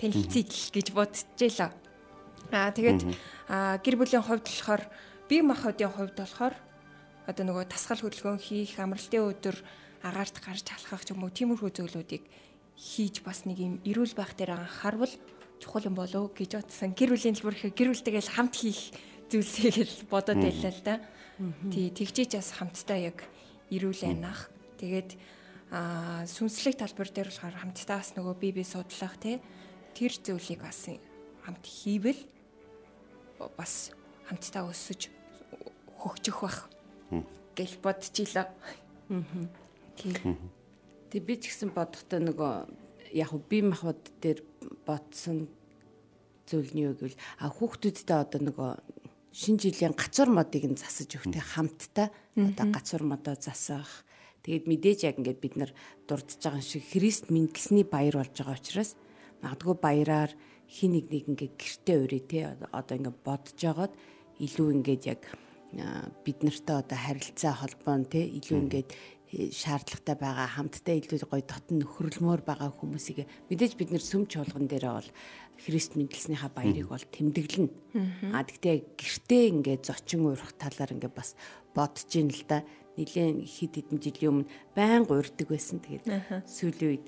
[0.00, 1.72] танилцъя гэж бодчихлаа.
[2.52, 3.00] Аа тэгээд
[3.82, 4.82] гэр бүлийн хувьд болохоор
[5.28, 6.54] бие махбодын хувьд болохоор
[7.26, 9.56] одоо нөгөө тасгал хөдөлгөөн хийх, амралтын өдөр
[10.06, 12.24] агаарт гарч халахах ч юм уу тиймэрхүү зүйлүүдийг
[12.78, 15.10] хийж бас нэг юм эрүүл байх дээр анхаарвал
[15.58, 16.94] чухал юм болов гэж бодсон.
[16.94, 18.94] Гэр бүлийн төлбөр их гэр бүлтэйгээ хамт хийх
[19.32, 20.94] зүйлсийг л бодоод байлаа л да.
[21.72, 23.18] Тий, тэгжээч бас хамтдаа яг
[23.72, 24.52] эрүүл айнах.
[24.78, 25.16] Тэгээд
[25.72, 29.42] аа сүнслэг талбар дээр болохоор хамтдаа бас нөгөө бие бие судлах тий
[29.96, 30.86] тэр зүйлийг бас
[31.42, 32.20] хамт хийвэл
[33.38, 33.92] бас
[34.28, 35.10] хамтдаа өсөж
[35.96, 36.68] хөгжих бах.
[37.56, 38.48] Гэж бодчихлоо.
[41.10, 42.54] Тэг би ч гэсэн бодохдоо нөгөө
[43.16, 44.42] яг бие махбод дээр
[44.84, 45.48] бодсон
[46.46, 48.70] зүйл нь юу гэвэл а хүүхдүүдтэй одоо нөгөө
[49.32, 52.08] шинэ жилийн гацуур модыг нь засаж өгтэй хамтдаа.
[52.36, 54.04] Одоо гацуур модоо засах.
[54.46, 55.72] Тэгээд мэдээж яг ингээд бид нар
[56.06, 58.94] дурдж байгаа шиг Христ мэндэлсний баяр болж байгаа учраас
[59.42, 60.32] магадгүй баяраар
[60.66, 62.38] хин нэг нэг ингээд гэртээ өрөө те
[62.74, 63.92] одоо ингээд бодож жагаад
[64.42, 65.22] илүү ингээд яг
[66.24, 71.44] бид нартай одоо харилцаа холбоо нь те илүү ингээд э, шаардлагатай байгаа хамтдаа илүү гоё
[71.44, 75.10] дотн нөхөрлмөр байгаа хүмүүсийг мэдээж бид нэр сүм чуулган дээрээ бол
[75.56, 77.72] Христ мэдлснийхаа баярыг бол тэмдэглэнэ.
[78.36, 81.32] А тэгтээ гэртээ ингээд зочин уурах талаар ингээд бас
[81.72, 82.60] бодож ин л да.
[83.00, 85.80] Нилээн хид хэдэн жилийн өмнө байнга уурдаг байсан.
[85.80, 86.04] Тэгээд
[86.44, 87.06] сүүлийн үед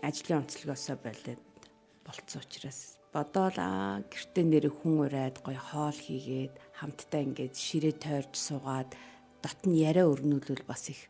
[0.00, 1.40] ажлын онцлогоосоо болоод
[2.06, 8.32] болцсон учраас бодоол аа гэртээ нэр хүн ураад гоё хоол хийгээд хамтдаа ингээд ширээ тойрж
[8.36, 8.90] суугаад
[9.42, 11.00] дотн яриа өрнүүлвэл бас их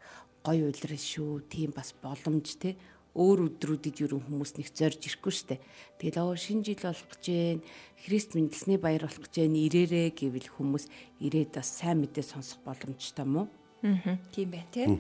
[0.45, 1.49] гоё үлрэл шүү.
[1.49, 2.77] Тийм бас боломж те
[3.15, 5.63] өөр өдрүүдэд юу хүмүүс нэг зорж ирэхгүй штэ.
[6.03, 7.63] Тэгэл оо шинэ жил болох гэж байна.
[8.03, 9.63] Христ мэндэлсний баяр болох гэж байна.
[9.63, 10.85] Ирээрээ гэвэл хүмүүс
[11.23, 13.47] ирээд бас сайн мэдээ сонсох боломжтой мó.
[13.87, 14.19] Аа.
[14.35, 14.91] Тийм бай тээ.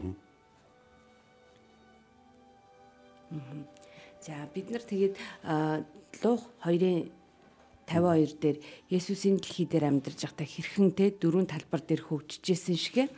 [4.24, 5.20] За бид нар тэгээд
[6.24, 7.12] луух 2-ын
[7.84, 8.56] 52 дээр
[8.88, 13.12] Есүсийн дэлхий дээр амьдарч байхдаа хэрхэн те дөрвөн талбар дээр хөгжижсэн шигэ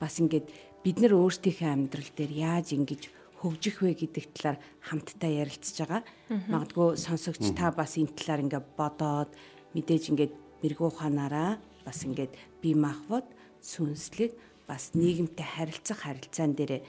[0.00, 0.48] бас ингээд
[0.80, 3.12] бид нар өөрсдийнхээ амьдрал дээр яаж ингэж
[3.44, 4.56] хөгжих вэ гэдэг талаар
[4.88, 6.02] хамтдаа ярилцж байгаа.
[6.48, 9.30] Магадгүй сонсогч та бас энэ талаар ингээ бодоод
[9.76, 10.32] мэдээж ингээд
[10.64, 12.32] мэрэгүү ухаанаараа бас ингээд
[12.64, 13.28] бие махбод
[13.60, 14.32] сүнслэг
[14.64, 16.80] бас нийгэмтэй харилцах харилцаан дээр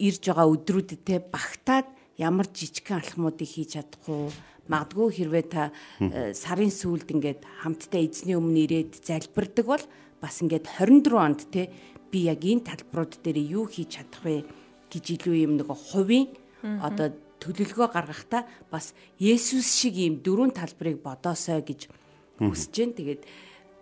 [0.00, 4.30] ирж байгаа өдрүүдэд багтаад ямар жижигхэн алхмуудыг хийж чадахгүй
[4.70, 9.84] магадгүй хэрвээ та э, сарын сүүлд ингээд хамтдаа эзний өмнө ирээд залбирдаг бол
[10.22, 11.66] бас ингээд 24 онд те
[12.14, 14.46] би яг энэ талбарууд дээр юу хийж чадах вэ
[14.86, 16.30] гэж илүү юм нэг хувийн
[16.62, 17.10] одоо
[17.42, 21.90] төлөвлөгөө гаргахтаа бас Есүс шиг ийм дөрвөн талбарыг бодоосой гэж
[22.38, 22.94] хүсэж байна.
[22.94, 23.22] Тэгээд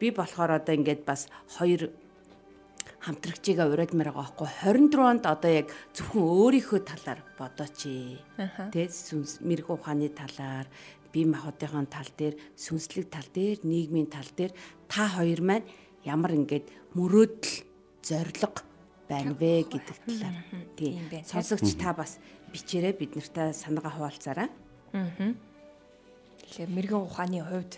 [0.00, 1.28] би болохоор одоо ингээд бас
[1.60, 1.92] хоёр
[3.00, 4.48] хамтрагчигаа урайдмаар байгаа байхгүй
[4.92, 7.80] 24 онд одоо яг зөвхөн өөрийнхөө талаар бодооч.
[8.72, 10.68] Тэ сүнс мэрэг ухааны талаар
[11.12, 14.52] бие махбодын тал дээр сүнслэг тал дээр нийгмийн тал дээр
[14.84, 15.66] та хоёр маань
[16.04, 17.64] ямар ингээд мөрөөдөл
[18.04, 18.62] зориг
[19.08, 20.36] байна вэ гэдэг талаар.
[20.76, 21.08] Тийм.
[21.24, 22.20] Сонсогч та бас
[22.52, 24.48] бичээрэй бид нартай санаагаа хуваалцаарай.
[24.92, 25.34] Аа.
[26.46, 27.74] Тэгэхээр мэрэгэн ухааны хувьд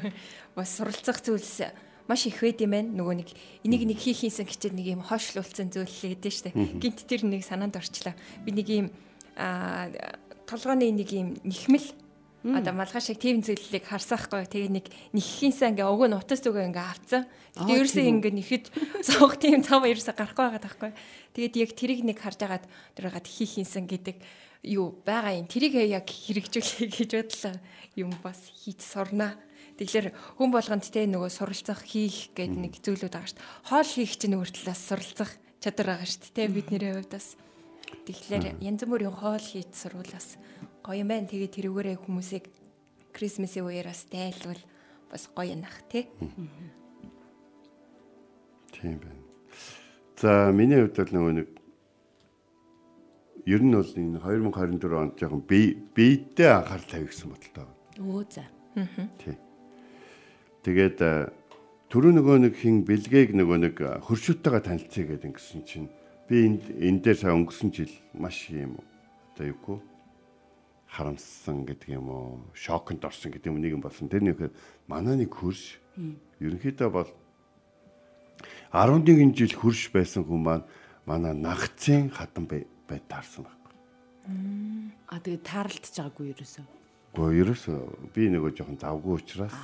[0.56, 1.68] бас суралцах зүйлс
[2.10, 2.90] маш их байд юм байна.
[2.90, 3.30] Нөгөө нэг
[3.62, 6.50] энийг нэг хийх юмсан гэчихэд нэг юм хойшлуулсан зүйл лээдэн штэ.
[6.82, 8.18] Гинт тэр нэг санаанд орчлаа.
[8.42, 8.86] Би нэг юм
[9.38, 9.86] аа
[10.50, 11.94] толгойн нэг юм нэхмэл
[12.40, 14.48] Одоо малгай шиг тийм зүйлийг харсаахгүй.
[14.48, 17.28] Тэгээ нэг нэххийнсээ ингээ өг нь утас зүгээ ингээ авцсан.
[17.52, 18.64] Тэгээ ерөөсөө ингээ нэхэд
[19.04, 20.92] цог тийм цав ерөөсөө гарахгүй байгаа таахгүй.
[21.36, 22.64] Тэгээд яг тэрийг нэг харж агаад
[22.96, 24.16] дөрөгаад хийхийнсэн гэдэг
[24.72, 25.52] юу байгаа юм.
[25.52, 27.54] Тэрийг яг хэрэгжүүлэе гэж бодлоо.
[28.00, 29.36] Юм бас хийж сурнаа.
[29.80, 33.48] Тэгэхээр хүн болгонд те нөгөө суралцах хийх гэдэг нэг зүйлүүд байгаа шүү дээ.
[33.64, 36.52] Хоол хийх чинь өөр талаас суралцах чадвар байгаа шүү дээ.
[36.52, 37.40] Бидний хувьд бас.
[38.04, 40.36] Тэгэхээр янз бүрийн хоол хийж сурвалаас
[40.84, 41.32] гоё юм байна.
[41.32, 42.44] Тэгээ тэрүүгээрээ хүмүүсийг
[43.16, 44.60] Крисмсийн үеэр бас дайлвал
[45.08, 46.12] бас гоё нах тий.
[48.76, 49.24] Тийм байна.
[50.20, 51.48] За миний хувьд бол нөгөө нэг
[53.48, 57.80] ер нь бол энэ 2024 онд жоохон би биедээ анхаарал тавьсан бодолтой байна.
[57.96, 58.44] Өө за.
[59.18, 59.40] Тий.
[60.60, 60.98] Тэгээд
[61.88, 65.88] түрүү нөгөө нэг хин бэлгээг нөгөө нэг хөршүүтэйгээ танилцъя гэдэг ингэсэн чинь
[66.28, 68.76] би энд энэ дээр сая өнгөрсөн жил маш юм
[69.32, 69.78] одоо юугүй
[70.90, 72.44] харамссан гэдэг юм уу?
[72.52, 74.10] Шоконд орсон гэдэг юм нэг юм болсон.
[74.10, 74.50] Тэр нөхөр
[74.90, 75.78] манай нэг хөрш
[76.42, 77.10] ерөнхийдөө бол
[78.74, 80.66] 11 жил хөрш байсан хүн маань
[81.06, 82.66] манай нагцын хатан бай
[83.06, 83.74] таарсан байхгүй.
[85.06, 86.66] А тэгээ таарлаж байгаагүй ерөөсөө.
[87.14, 87.78] Гэхдээ ерөөсөө.
[88.14, 89.54] Би нөгөө жоохон завгүй учраас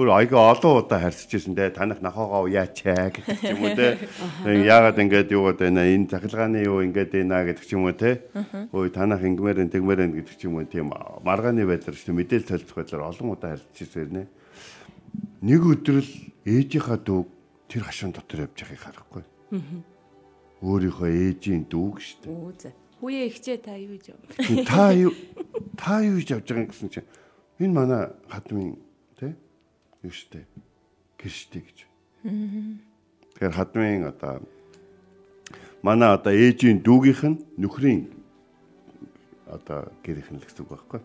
[0.00, 1.68] бүр айгаа олон удаа харьцажсэн те.
[1.68, 4.00] Танах нахагаа уяач гэдэг ч юм уу те.
[4.48, 8.24] Яагаад ингэж юугаад байна энэ цахилгааны юу ингэж байна гэдэг ч юм уу те.
[8.72, 10.64] Ой танах ингэмээр энэ тэгмээр энэ гэдэг ч юм уу.
[10.64, 10.88] Тийм
[11.20, 14.24] маргааны байдлаар ч мэдээлэл солилцох байдлаар олон удаа харьцажсэн нэ
[15.44, 16.10] нэг өдрөл
[16.44, 17.20] ээжийнхаа дүү
[17.68, 19.24] тэр хашаан дотор явж байгааг харахгүй.
[20.60, 22.72] Өөрийнхөө ээжийн дүүг штэ Өө за.
[23.00, 24.06] Хүүе ихчээ та юу гэж
[24.68, 25.12] та юу
[25.76, 27.08] та юу гэж явж байгаа юм гэсэн чинь
[27.60, 28.76] энэ манай хадмын
[30.02, 30.44] юу штэ
[31.20, 31.78] гэр штэ гэж.
[32.24, 34.40] Тэгэхээр хадмын одоо
[35.82, 38.08] манай одоо ээжийн дүүгийнх нь нөхрийн
[39.48, 41.00] одоо гэрийнх нь л гэсэн үг байхгүй.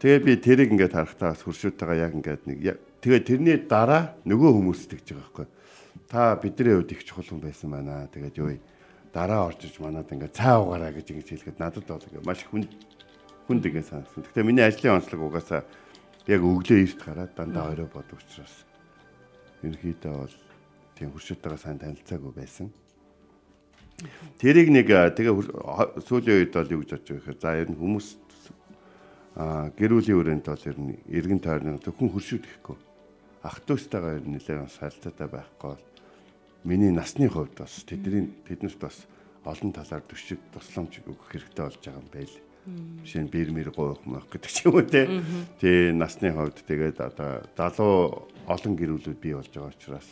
[0.00, 2.58] Тэгээ би тэрийг ингээд харахтаа хуршуутайгаа яг ингээд нэг
[3.04, 5.46] тэгээ тэрний дараа нөгөө хүмүүс тэгж байгаа байхгүй.
[6.08, 8.08] Та бидний хувьд их чухал хүн байсан байна.
[8.08, 8.56] Тэгээд юу
[9.12, 12.64] дараа орж иж манад ингээд цаа угаараа гэж ингэж хэлэхэд надад бол ингээд маш хүн
[13.44, 14.24] хүнд ингэ санагдсан.
[14.24, 15.62] Гэхдээ миний ажлын онцлог угаасаа
[16.30, 18.62] яг өглөө эрт гараад дандаа орой бодог учраас
[19.66, 20.36] ерөнхийдөө бол
[20.94, 22.70] тийм хуршуутайгаа сайн танилцаагүй байсан.
[24.38, 25.34] Тэрийг нэг тэгээ
[26.06, 28.08] сүүлийн үед бол юу гэж бодож байгаа гэхээр за ер нь хүмүүс
[29.36, 32.78] а гэрүүлийн өрөөнд бол ер нь эргэн тойрны зөвхөн хуршууд гэхгүй
[33.42, 35.84] ах トゥ устайгаа ер нь нэлээд сайлтаатай байхгүй бол
[36.64, 39.04] миний насны хувьд бас тэдний тэднэрт бас
[39.44, 42.36] олон талаар төшөг тусламж өгөх хэрэгтэй болж байгаа юм байл.
[42.66, 45.08] Жишээ нь бэр мэр гоох мөх гэдэг ч юм уу те.
[45.60, 50.08] Тэ насны хувьд тэгээд одоо залуу олон гэрүүлүүд бий болж байгаа учраас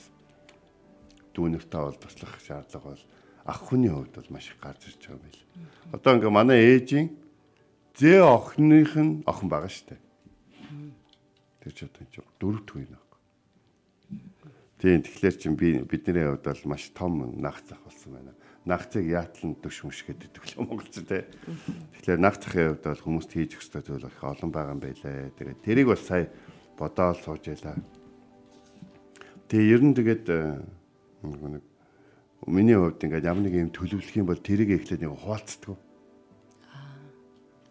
[1.36, 3.04] дүүнэртэй бол туслах шаардлага бол
[3.44, 5.42] ах хүний хувьд бол маш их гарч ирж байгаа байл.
[5.92, 7.08] Одоо ингээ манай ээжийн
[8.00, 10.00] зээ охиных нь охин байгаа штэ.
[11.60, 12.98] Тэр ч одоо ч дөрөвт үе нэ.
[14.78, 18.32] Тийм тэгэхээр чин би бидний хувьд бол маш том нах зах болсон байна.
[18.68, 21.24] Нахцыг яатлан дөш мөш гэдэг л монголч те.
[21.96, 25.32] Тэгэхээр нах захын хувьд бол хүмүүст хийж өгөх зүйл их олон байгаа юм байлээ.
[25.40, 26.28] Тэгээд тэрийг бол сая
[26.76, 27.80] бодоол сууж ялаа.
[29.48, 31.64] Тэгээ ер нь тэгээд нэг
[32.46, 35.76] миний хувьд ингээд ямар нэг юм төлөвлөх юм бол тэрийг эхлээд нэг хуваалцдаг.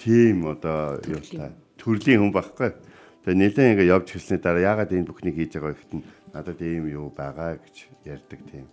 [0.02, 2.74] Тийм одоо юу та төрлийн хүн байхгүй.
[3.22, 5.94] Тэгээ нэлээд ингээд явж хэлсний дараа яагаад энэ бүхнийг хийж байгаа гэхэд
[6.34, 8.66] надад ийм юу байгаа гэж ярьдаг тийм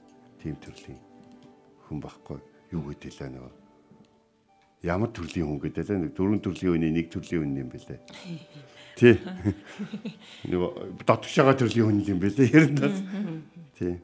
[0.43, 1.14] тийм төрлийн
[1.95, 2.39] хүн байхгүй.
[2.75, 3.65] Юу гэдэлээ нөгөө
[4.85, 8.01] ямар төрлийн хүн гэдэг лээ нэг дөрвөн төрлийн хүний нэг төрлийн хүн юм бэлээ.
[9.01, 9.17] Тий.
[10.53, 10.71] Нөгөө
[11.09, 13.01] дотгош байгаа төрлийн хүн юм бэлээ ярина тас.
[13.81, 13.97] Тий.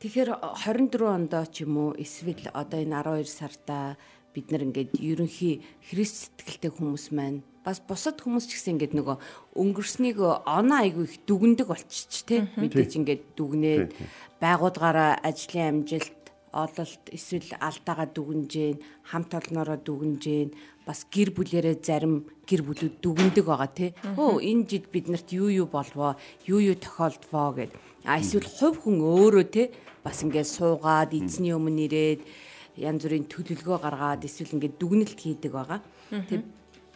[0.00, 4.00] Тэгэхээр 24 ондоо ч юм уу эсвэл одоо энэ 12 сарда
[4.32, 5.60] бид нар ингээд ерөнхий
[5.92, 9.16] Христ сэтгэлтэй хүмүүс маань бас бусад хүмүүс ч гэсэн ингээд нөгөө
[9.54, 13.90] өнгөрснийг оноо айгүй их дүгндэг болчих тий мэдээж ингээд дүгнээд
[14.42, 16.22] байгуулгаараа ажлын амжилт
[16.52, 18.76] ололт эсвэл алдаагаа дүгнжээн
[19.08, 20.50] хамт олноороо дүгнжээн
[20.84, 25.68] бас гэр бүлэрээ зарим гэр бүлүүд дүгндэг байгаа тий өө энэ жид биднэрт юу юу
[25.70, 27.72] болвоо юу юу тохиолдвоо гэд.
[28.04, 29.66] А эсвэл хувь хүн өөрөө тий
[30.04, 32.20] бас ингээд суугаад эзний өмнө ирээд
[32.76, 35.80] янз бүрийн төлөвлөгөө гаргаад эсвэл ингээд дүгнэлт хийдэг байгаа.
[36.28, 36.42] Тий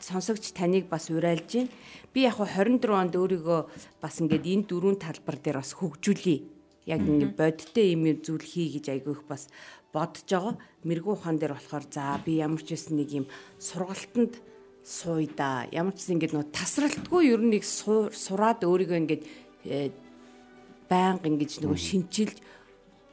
[0.00, 1.70] сонсогч таныг бас урайлж байна.
[2.12, 3.60] Би яг 24 онд өөрийгөө
[4.00, 6.44] бас ингээд энэ дөрвөн талбар дээр бас хөгжүүлье.
[6.86, 9.48] Яг ингээд бодиттой юм зүйл хий гэж айгүйх бас
[9.92, 10.54] бодож байгаа.
[10.84, 13.26] Мэргүү ухаан дээр болохоор за би ямар ч байсан нэг юм
[13.58, 14.38] сургалтанд
[14.84, 15.66] сууя да.
[15.72, 19.22] Ямар ч гэсэн ингээд нөө тасралтгүй ер нь нэг сураад өөрийгөө ингээд
[19.66, 19.90] э,
[20.86, 22.38] байнга ингэж нөгөө шинчилж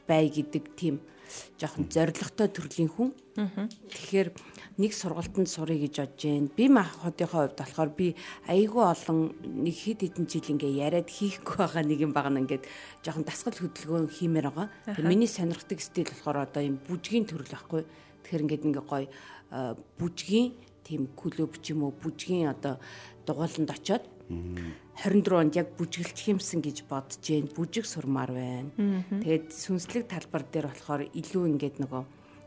[0.06, 1.00] бай гэдэг тийм
[1.58, 3.10] жоохон зоригтой төрлийн хүн.
[3.34, 4.28] Тэгэхээр
[4.78, 6.50] нэг сургалтанд сурыг гэж бодож байна.
[6.54, 8.06] Би махуудынхаа хувьд болохоор би
[8.46, 12.64] айгүй олон нэг хэд хэдэн жил ингээ яриад хийхгүй байгаа нэг юм байгаа нь ингээд
[13.02, 14.68] жоохон дасгал хөдөлгөөн хиймээр байгаа.
[14.86, 17.82] Тэгээ миний сонирхдаг стил болохоор одоо юм бүжгийн төрөл байхгүй.
[18.22, 19.08] Тэгэхээр ингээд ингээ гоё
[19.98, 22.78] бүжгийн тийм клуб ч юм уу бүжгийн одоо
[23.26, 28.70] дугууланд очоод 24 онд яг бүжгэлчих юмсан гэж бодож जैन бүжиг сурмаар байна.
[29.20, 32.02] Тэгээд сүнслэг талбар дээр болохоор илүү ингээд нөгөө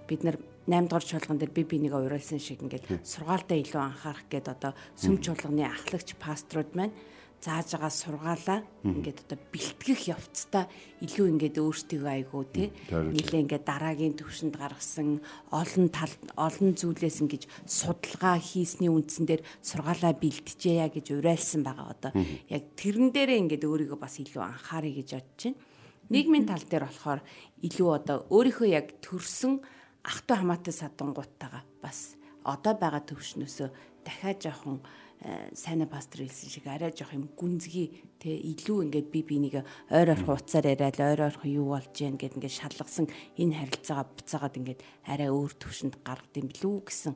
[0.09, 4.47] бид нар 8 дугаар чуулган дээр би бинийгээ урайлсан шиг ингээд сургаалтаа илүү анхаарах гээд
[4.51, 6.95] одоо сүм чуулганы ахлагч пасторууд маань
[7.41, 10.65] зааж байгаа сургаалаа ингээд одоо бэлтгэх явцдаа
[11.05, 12.73] илүү ингээд өөртөө айгуу те.
[12.89, 15.21] Нилээ ингээд дараагийн төвшөнд гаргасан
[15.53, 22.11] олон тал олон зүйлээс ингэж судалгаа хийсний үндсэн дээр сургаалаа бэлтжээя гэж уриалсан байгаа одоо.
[22.49, 25.61] Яг тэрэн дээрээ ингээд өөрийгөө бас илүү анхаарыг гэж бодож байна.
[26.09, 27.21] Нийгмийн тал дээр болохоор
[27.61, 29.61] илүү одоо өөрийнхөө яг төрсөн
[30.07, 32.15] ах トゥ хамаатай садангууттайгаа бас
[32.47, 33.69] одоо байгаа төвшнөөсөө
[34.07, 34.79] дахиад жоохон
[35.19, 37.89] Э, сайн пастор хэлсэн шиг арай жоох юм гүнзгий
[38.21, 42.37] те илүү ингээд би бинийг ойр ойрхон уцаар яриад ойр ойрхон юу болж гэн гэд
[42.37, 47.13] ингээд шалгасан энэ харилцаагаа буцаагаад ингээд арай өөр төвшөнд гаргад юм билүү гэсэн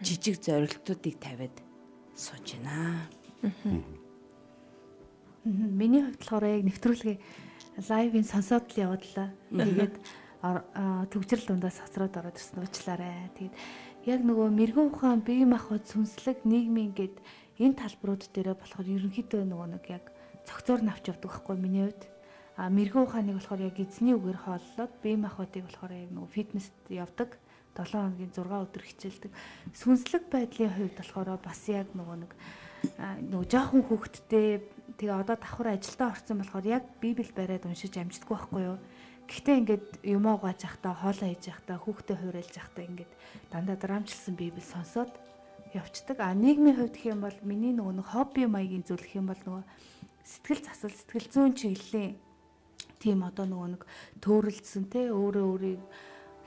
[0.00, 1.56] жижиг зорилтуудыг тавиад
[2.16, 3.04] сууж байна.
[5.44, 7.20] Миний хувьд болохоор яг нэвтрүүлгийн
[7.84, 9.28] лайвын сонсоод л явууллаа.
[9.52, 9.94] Тэгээд
[11.12, 13.28] төгжрөл дундаас хоцроод ороод ирсэн уучлаарай.
[13.36, 13.54] Тэгээд
[14.06, 17.18] яг нөгөө мэрэгэн ухаан бие махбод сүнслэг нийгмийн гээд
[17.58, 20.04] энэ талбарууд дээр болохоор ерөнхийдөө нөгөө нэг яг
[20.46, 22.02] цогцоор навч явдаг байхгүй миний хувьд.
[22.54, 27.34] А мэрэгэн ухааныг болохоор яг эзний үгээр хооллоод бие махбодыг болохоор яг нөгөө фитнест явдаг.
[27.76, 29.32] 7 хоногийн 6 өдөр хичээлдэг.
[29.74, 32.32] Сүнслэг байдлын хувьд болохоор бас яг нөгөө нэг
[32.96, 34.62] нөгөө жоохон хүүхэдтэй
[34.96, 38.78] тэгээ одоо давхар ажилдаа орсон болохоор яг библ бариад уншиж амждаггүй байхгүй юу?
[39.26, 43.12] Гэхдээ ингээд юмоо гоож явахдаа хоолоо хийж явахдаа хүүхдээ хуурайлж явахдаа ингээд
[43.50, 45.12] дандаа драмжилсан библ сонсоод
[45.74, 46.22] явцдаг.
[46.22, 49.42] А нийгмийн хувьд гэх юм бол миний нөгөө нэг хобби маягийн зүйл гэх юм бол
[49.42, 49.64] нөгөө
[50.22, 52.14] сэтгэл засал, сэтгэл зүйн чиглэлийн
[53.02, 53.82] тийм одоо нөгөө нэг
[54.22, 55.82] төөрөлдсөн те өөрөө өөрийг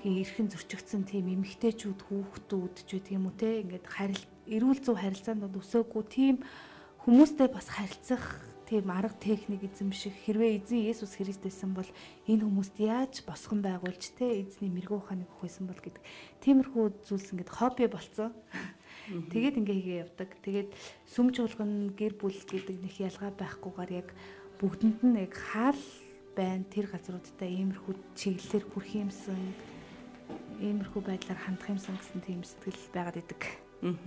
[0.04, 5.52] эрхэн зөрчигдсөн тийм эмгтээчүүд хүүхдүүд ч гэдэг юм уу те ингээд харил эрүүл зүй харилцаанд
[5.52, 6.36] өсөөгүй тийм
[7.04, 8.23] хүмүүстэй бас харилцах
[8.70, 11.90] тийм арга техник эзэмших хэрвээ эзэн Есүс Христ байсан бол
[12.30, 16.04] энэ хүмүүст яаж босгон байгуулж те эзний мэрэгүү ухааныг өгөхсэн бол гэдэг
[16.46, 18.30] тиймэрхүү зүйлс ингээд хобби болцсон.
[19.10, 20.30] Тэгээд ингээ хийгээ явдаг.
[20.46, 20.70] Тэгээд
[21.10, 24.13] сүм чуулган гэр бүл гэдэг нэг ялгаа байхгүйгээр яг
[24.62, 25.82] бүгдэнд нь яг хаал
[26.38, 29.42] байна тэр газруудтай иймэрхүү чиглэлээр хүрх юмсан
[30.62, 33.42] иймэрхүү байдлаар хандах юмсан гэсэн тийм сэтгэл байгаад идэг.
[33.82, 33.98] Аа.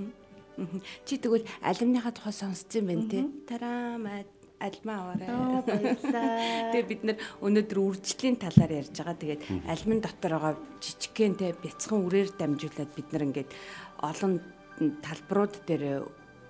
[1.09, 3.25] Чи тэгвэл алимныхаа тухай сонсцсон байх тий.
[3.49, 4.23] Тараамаа
[4.63, 5.29] альмаа аваарай.
[5.29, 6.27] Оо баярлаа.
[6.71, 9.19] Тэгээ бид нэр өнөөдөр үржлийн талаар ярьж байгаа.
[9.19, 13.51] Тэгээд альман дотор байгаа жижигхэн те бяцхан үрээр дамжуулаад бид нар ингээд
[13.99, 14.33] олон
[15.03, 15.85] талбарууд дээр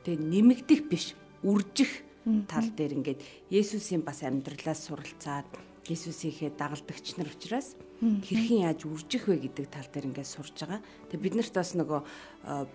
[0.04, 2.04] тэг нэмэгдэх биш үржих
[2.46, 5.48] тал дээр ингээд Есүсийн бас амьдралаас суралцаад
[5.90, 10.82] Есүсийнхээ дагалдагч нар учраас хэрхэн яаж үржих вэ гэдэг тал дээр ингээд сурж байгаа.
[11.14, 12.00] Тэгээ бид нарт бас нөгөө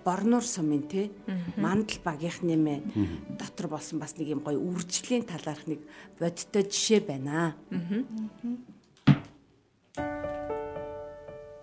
[0.07, 1.11] борнуур сумын те
[1.59, 2.75] мандал багийнхны мэ
[3.36, 5.84] дотор болсон бас нэг юм гоё үржлийн талаарх нэг
[6.15, 7.51] бодиттой жишээ байна.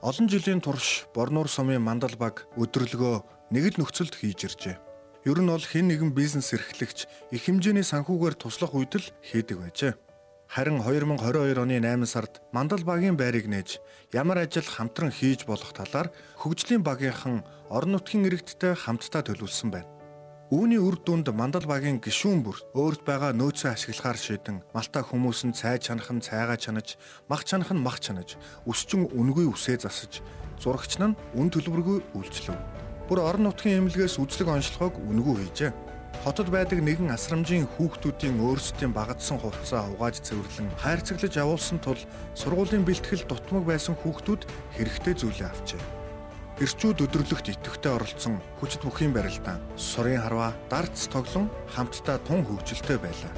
[0.04, 3.24] Олон жилийн турш Борнуур сумын мандал баг өдрөлгөө
[3.56, 4.76] нэг л нөхцөлд хийж иржээ.
[5.24, 9.96] Ер нь бол хэн нэгэн бизнес эрхлэгч их хэмжээний санхүүгээр туслах үед л хийдэг байжээ.
[10.54, 13.82] Харин 2022 оны 8 сард мандал багийн байрыг нээж
[14.14, 17.42] ямар ажил хамтран хийж болох талаар хөгжлийн багийнхан
[17.74, 19.90] орон нутгийн иргэдтэй хамтдаа төлөвлөсөн байна.
[20.54, 25.58] Үүний үр дүнд мандал багийн гишүүн бүр өөрт байгаа нөөцөө ашиглахаар шийдэн малта хүмүүс нь
[25.58, 30.22] цай чанах нь цайгаа чанаж, мах чанах нь мах чанаж, өсчин үнгүй үсээ засаж,
[30.62, 35.72] зурагч нь үн төлбөргүй үйлчлэв бүр орон нутгийн эмнэлгээс үзлэг онцлогоог үнгүү хийжээ.
[36.22, 41.98] Хотод байдаг нэгэн асрамжийн хүүхдүүдийн өөрсдийн багадсан хувцас угааж цэвэрлэн хайрцаглаж явуулсан тул
[42.38, 44.46] сургуулийн бэлтгэл дутмаг байсан хүүхдүүд
[44.78, 45.82] хэрэгтэй зүйлээ авчээ.
[46.62, 53.34] Ирчүүд өдөрлөгт идэвхтэй оролцсон хүчит бүхийн барилдаан, сурын харваа, дартс тоглон хамтдаа тун хөгжилтэй байлаа.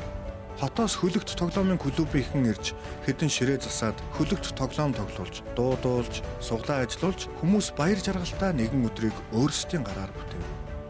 [0.60, 7.72] Хотоос хөлөгт тоглоомын клубийнхэн ирж хэдэн ширээ засаад хөлөгт тоглоом тоглуулж, дуудуулж, суглаа ажиллуулж хүмүүс
[7.76, 10.44] баяр жаргалтай нэгэн өдрийг өөрсдийн гараар бүтэв.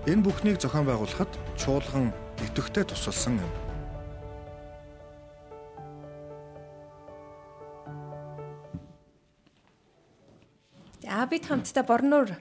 [0.07, 2.13] Энэ бүхнийг зохион байгуулахад чуулган
[2.45, 3.53] идэвхтэй тусалсан юм.
[11.03, 12.39] За бид хамтдаа Борнуурын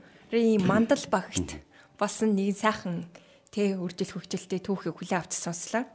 [0.67, 1.55] мандал багт
[1.99, 3.07] болсон нэг сайхан
[3.55, 5.87] тэ үржил хөгжилтэй түүхийг хүлээ авч сонслоо.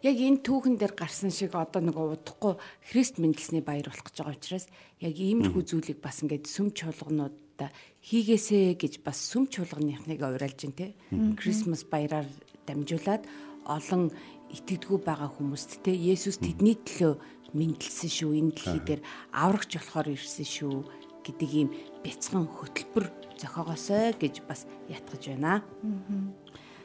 [0.00, 2.56] Яг энэ түүхэн дээр гарсан шиг одоо нөгөө удахгүй
[2.88, 4.66] Христ мэндэлсний баяр болох гэж байгаа учраас
[5.04, 7.68] яг иймэрхүү зүйлийг бас ингээд сүм чуулгануудаа
[8.00, 10.96] хийгээсэ гэж бас сүм чуулганыхныг уриалж ин тэ.
[11.36, 12.24] Крисмас баяраар
[12.64, 13.28] дамжуулаад
[13.68, 14.08] олон
[14.48, 17.20] итгэдэггүй байгаа хүмүүст тэ Есүс тэдний төлөө
[17.52, 18.30] мэндэлсэн шүү.
[18.40, 20.76] Энэ дэлхий дээр аврагч болохоор ирсэн шүү
[21.24, 21.68] гэдэг ийм
[22.04, 23.06] бяцхан хөтөлбөр
[23.40, 25.64] зохиогоосой гэж бас ятгаж байна.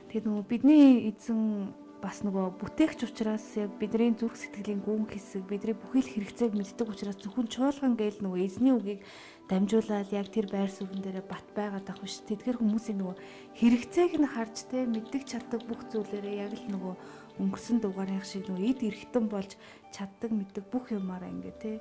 [0.10, 1.70] Тэгээд нөгөө бидний эзэн
[2.02, 6.88] бас нөгөө бүтээгч учраас яг бидний зүрх сэтгэлийн гүн хэсэг бидний бүхий л хэрэгцээг мэддэг
[6.90, 9.06] учраас зөвхөн чуулган гээл нөгөө эзний үгийг
[9.52, 12.24] дамжуулаад яг тэр байр суурин дээр бат байгаад ах биш.
[12.24, 13.16] Тэдгэр хүмүүсийн нөгөө
[13.60, 16.94] хэрэгцээг нь харж тэ мэддэг чаддаг бүх зүйлээрээ яг л нөгөө
[17.44, 19.52] өнгөрсөн дугаарынх шиг нөгөө эд эргэтэн болж
[19.92, 21.72] чаддаг мэддэг бүх юмараа ингээ тэ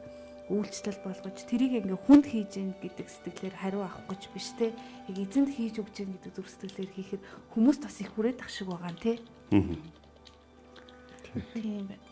[0.49, 4.73] үйлчлэл болгож тэрийг ингээ хүнд хийж гин гэдэг сэтгэлээр хариу авах гэж биш те.
[5.09, 7.23] Яг эзэнд хийж өгч гин гэдэг зүрх сэтгэлээр хийхэд
[7.53, 9.13] хүмүүс бас их хүрээд ах шиг байгаа юм те.
[11.53, 12.07] Тийм байна.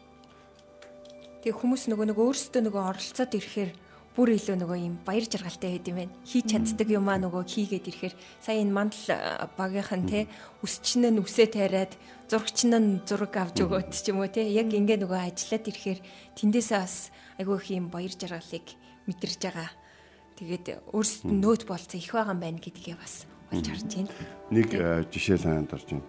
[1.41, 3.72] Тэг хүмүүс нөгөө нөгөө өөрсдөө нөгөө оролцоод ирэхээр
[4.16, 6.16] бүр илүү нөгөө юм баяр жаргалтай байд юм байна.
[6.24, 8.14] Хийж чаддаг юм аа нөгөө хийгээд ирэхээр.
[8.41, 9.05] Сая энэ мандал
[9.61, 10.24] багийнхан те
[10.64, 11.93] өсчин нь үсээ тайраад
[12.24, 16.01] зурагч нь зураг авч өгөөд ч юм уу те яг ингээ нөгөө ажиллаад ирэхээр
[16.32, 16.97] тэндээсээ бас
[17.39, 18.66] айгүй их юм баяр жаргалыг
[19.07, 19.70] мэдэрж байгаа.
[20.37, 24.12] Тэгээд өөрсдөд нь нөөт болцсон их байгаа юм байна гэдгээ бас олж харж байна.
[24.53, 24.68] Нэг
[25.12, 26.05] жишээ санаанд орж байна.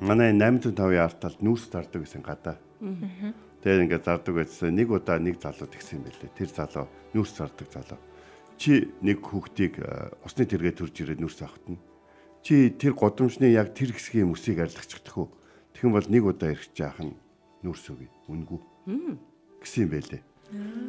[0.00, 2.56] Манай 805-ийн арт талд нүүрс зардаг гэсэн гадаа.
[3.62, 4.74] Тэгээд ингээд зардаг байсан.
[4.74, 6.36] Нэг удаа нэг залуу тэгсэн юм байлээ.
[6.36, 8.00] Тэр залуу нүүрс зардаг залуу.
[8.58, 9.78] Чи нэг хүүхдийг
[10.26, 11.80] усны тэргээ төрж ирээд нүүрс авахтана.
[12.42, 15.30] Чи тэр годомчны яг тэр хэсгийн мөсийг арилгачихдаг?
[15.78, 17.14] Тэгэн бол нэг удаа ирэх жаах нь
[17.62, 18.10] нүүрс үгүй.
[18.26, 18.60] Үнгүү
[19.62, 20.22] гэсэн юм байлээ.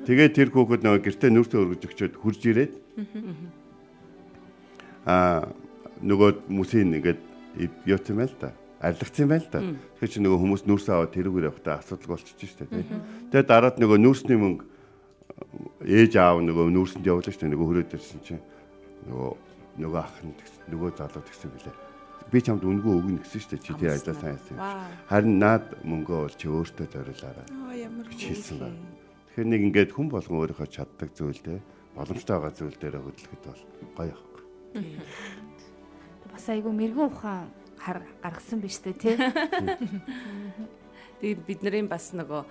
[0.04, 2.74] Тэгээд тэр хүүхэд нөгөө гэртээ нүртэ өргөж өгчөөд хурж ирээд
[5.08, 5.48] аа
[6.04, 7.20] нөгөө мүсийн ингээд
[7.88, 8.52] яат юм байл та.
[8.84, 9.64] Арилгацсан байл та.
[9.64, 12.84] Тэгэхээр чи нөгөө хүмүүс нүрсээ аваад тэрүүгээр явахдаа асуудал болчихж штэ тий.
[13.32, 14.68] Тэгээд дараад нөгөө нүрсний мөнгө
[15.88, 18.44] ээж аав нөгөө нүрсэнд явуулж штэ нөгөө хөрөөд ирсэн чинь
[19.08, 19.32] нөгөө
[19.80, 20.36] нөгөө ах нь
[20.72, 21.93] нөгөө залуу тэгсэн билээ
[22.34, 24.58] би чамд үнгөө өгнө гэсэн шүү дээ чи тэр ажлаа сайн хийсэн.
[25.06, 27.46] Харин наад мөнгөө бол чи өөртөө зориулаарай.
[27.78, 28.82] Ямар хэлсэн байна.
[29.30, 31.60] Тэгэхээр нэг ингээд хүн болгон өөрийнхөө чаддаг зүйлдээ
[31.94, 33.62] боломжтой байгаа зүйл дээр хөдлөхөд бол
[33.94, 34.42] гоё явах.
[36.34, 39.16] Бас айгүй мэрэгэн ухаан гаргасан биз дээ тий.
[41.22, 42.42] Тэгээд бид нарын бас нөгөө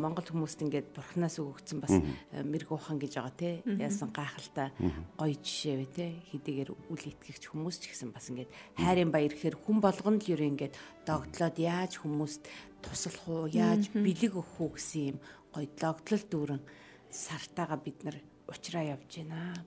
[0.00, 1.94] Монгол хүмүүст ингээд бурхнаас өгөгдсөн бас
[2.32, 3.50] мэрэг ухаан гэж байгаа те.
[3.66, 4.72] Яасан гайхалтай
[5.18, 6.06] гоё жишээ вэ те.
[6.32, 8.50] Хэдийгээр үл итгэгч хүмүүс ч гэсэн бас ингээд
[8.80, 10.74] хайрын баяр гэхээр хүн болгоно л юу ингээд
[11.06, 12.42] догтлоод яаж хүмүүст
[12.82, 15.18] туслах уу, яаж бэлэг өгөх үү гэсэн юм
[15.54, 16.62] гоё догтлол дүүрэн
[17.10, 18.16] сартаага бид нар
[18.48, 19.58] уучраа явж байна.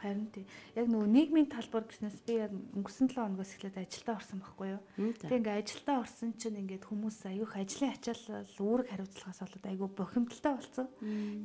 [0.00, 0.44] Харин тий.
[0.74, 4.80] Яг нөгөө нийгмийн талбар гэснээс би яг өнгөрсөн 7 хоногоос эхлээд ажилдаа орсон байхгүй юу.
[4.96, 10.52] Тэгээ ингээ ажилдаа орсон чинь ингээд хүмүүс аюух ажлын ачаалал үүрэг хариуцлагаас болоод айгүй бохимдолтой
[10.56, 10.86] болсон.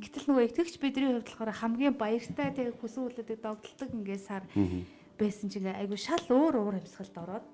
[0.00, 4.48] Гэтэл нөгөө итгэгч бидний хувьд болохоор хамгийн баяртай тэгээ хүсэн үлээдэг догдолдог ингээ сар
[5.20, 7.46] байсан чинь айгүй шал өөр уур амьсгалд ороод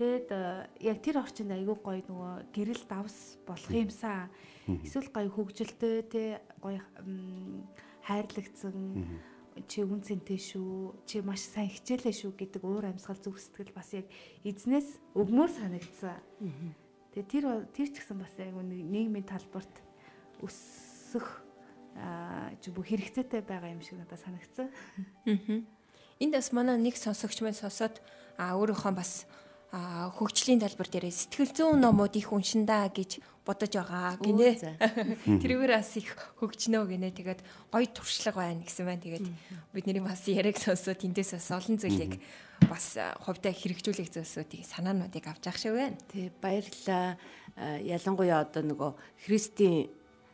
[0.00, 0.32] Тэгэд
[0.80, 4.32] яг тэр орчинд айгүй гоё нөгөө гэрэл давс болох юмсан.
[4.64, 6.80] Эсвэл гоё хөгжилтэй те гоё
[8.08, 8.72] хайрлагдсан
[9.66, 13.90] чи үн цэнтэй шүү чи маш сайн хичээлээ шүү гэдэг уур амьсгал зүг сэтгэл бас
[13.94, 14.06] яг
[14.46, 16.18] эзнээс өгмөр санагдсан.
[17.14, 17.44] Тэгээ тэр
[17.74, 19.74] тэр ч гэсэн бас яг нийгмийн талбарт
[20.40, 21.26] өсөх
[21.98, 24.70] аа чи бүх хэрэгцээтэй байгаа юм шиг надад санагдсан.
[25.26, 27.98] Энд бас манай нэг сонсогч маань сонсоод
[28.38, 29.26] өөрийнхөө бас
[29.70, 34.58] хөгжлийн талбар дээр сэтгэл зүйн номууд их уншин да гэж бодож байгаа гинэ.
[35.42, 37.10] Тэрүүгээр бас их хөгжнөө гинэ.
[37.16, 37.40] Тэгээд
[37.72, 39.04] гоё туршлага байна гэсэн байна.
[39.04, 39.26] Тэгээд
[39.72, 42.20] бидний бас яриаг сонсоод тэндээс бас олон зүйлийг
[42.68, 45.96] бас хувьдаа хэрэгжүүлэх зүйлсүүдийг санаануудыг авч явах шиг байна.
[46.12, 47.16] Тий баярлалаа.
[47.80, 48.90] Ялангуяа одоо нөгөө
[49.26, 49.90] Христийн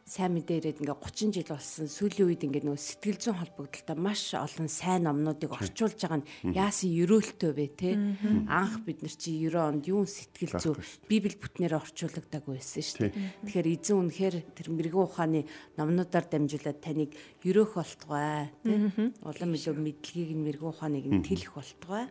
[0.07, 4.39] сайн мэдээ ирээд ингээ 30 жил болсон сүүлийн үед ингээ нөгөө сэтгэл зүйн холбогдолтой маш
[4.39, 7.99] олон сайн номнуудыг орчуулж байгаа нь яасан ерөөлтөө вэ те?
[8.47, 10.79] Анх бид нар чи 90 онд юун сэтгэл зүй
[11.11, 13.15] библи бүтнээр орчуулдаг байсан шүү дээ.
[13.51, 15.41] Тэгэхээр эзэн үнэхээр тэр мэрэгэн ухааны
[15.75, 17.11] номнуудаар дамжуулаад таныг
[17.43, 19.03] ерөөх болтугай те?
[19.27, 22.07] Улам илүү мэдлэгийг нь мэрэгэн ухааныг нь тэлэх болтугай.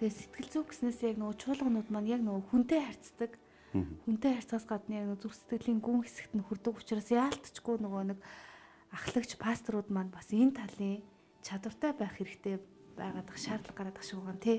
[0.00, 3.36] Тэгээ сэтгэл зүй гэснээс яг нөгөө чуулганууд маань яг нөгөө хүнтэй харьцдаг
[4.06, 8.18] Хүнтэй харьцаас гадна яг зүрх сэтгэлийн гүн хэсэгт нь хүрдэг учраас яалтчгүй нөгөө нэг
[8.94, 11.02] ахлагч пасторууд маань бас энэ талын
[11.42, 12.56] чадвартай байх хэрэгтэй
[12.96, 14.58] байгаад шаардлага гараад ах шиг байгаа тий.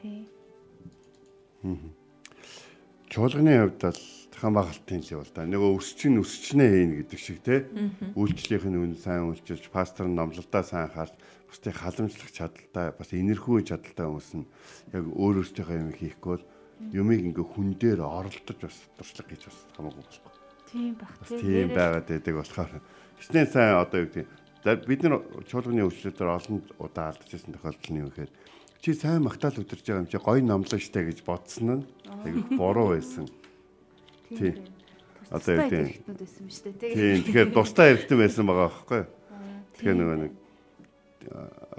[0.00, 0.18] Тий.
[3.08, 4.02] Чуулганы хувьд бол
[4.34, 5.46] тахан багалтын л бол да.
[5.46, 7.64] Нөгөө өсчин өсчнээ хийн гэдэг шиг тий.
[8.18, 11.14] Үйлчлэлийнх нь үн сайн үйлчилж, пастор нь номлолтаа сайн харж,
[11.48, 14.46] бусдыг халамжлах чадaltaй, бас энерхүү чадaltaй хүмүүс нь
[14.92, 16.44] яг өөр өөртөө юм хийхгүй бол
[16.92, 20.32] юмыг ингээ хүн дээр оролдож бас туршлага гэж бас хамаагүй болохгүй.
[20.70, 21.10] Тийм баг.
[21.26, 22.72] Тийм байгаад байдаг болохоор
[23.20, 28.10] хичнээн сайн одоо юу гэдэг бид нар чуулганы өвчлөлтөөр олон удаа алдчихсан тохиолдол нь юу
[28.12, 28.32] гэхээр
[28.82, 31.84] чи сайн магтаал өдөрж байгаа юм чи гоё номлоо штэ гэж бодсон нь
[32.28, 33.24] яг буруу байсан.
[34.30, 34.68] Тийм.
[35.30, 35.86] Одоо юу гэдэг
[36.82, 39.02] Тийм тэгэхээр тустай хэрэгтэй байсан байгаа байхгүй.
[39.80, 40.32] Тэгэхээр нөгөө нэг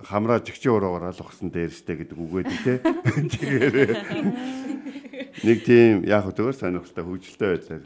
[0.03, 2.77] хамраа жигчээ уруугаар алгасан дээрстэй гэдэг үгээд тий.
[3.31, 3.75] Тэгэхээр
[5.43, 7.83] нэг тийм яг хөтөөр сонирхолтой хөгжилтэй байдлаар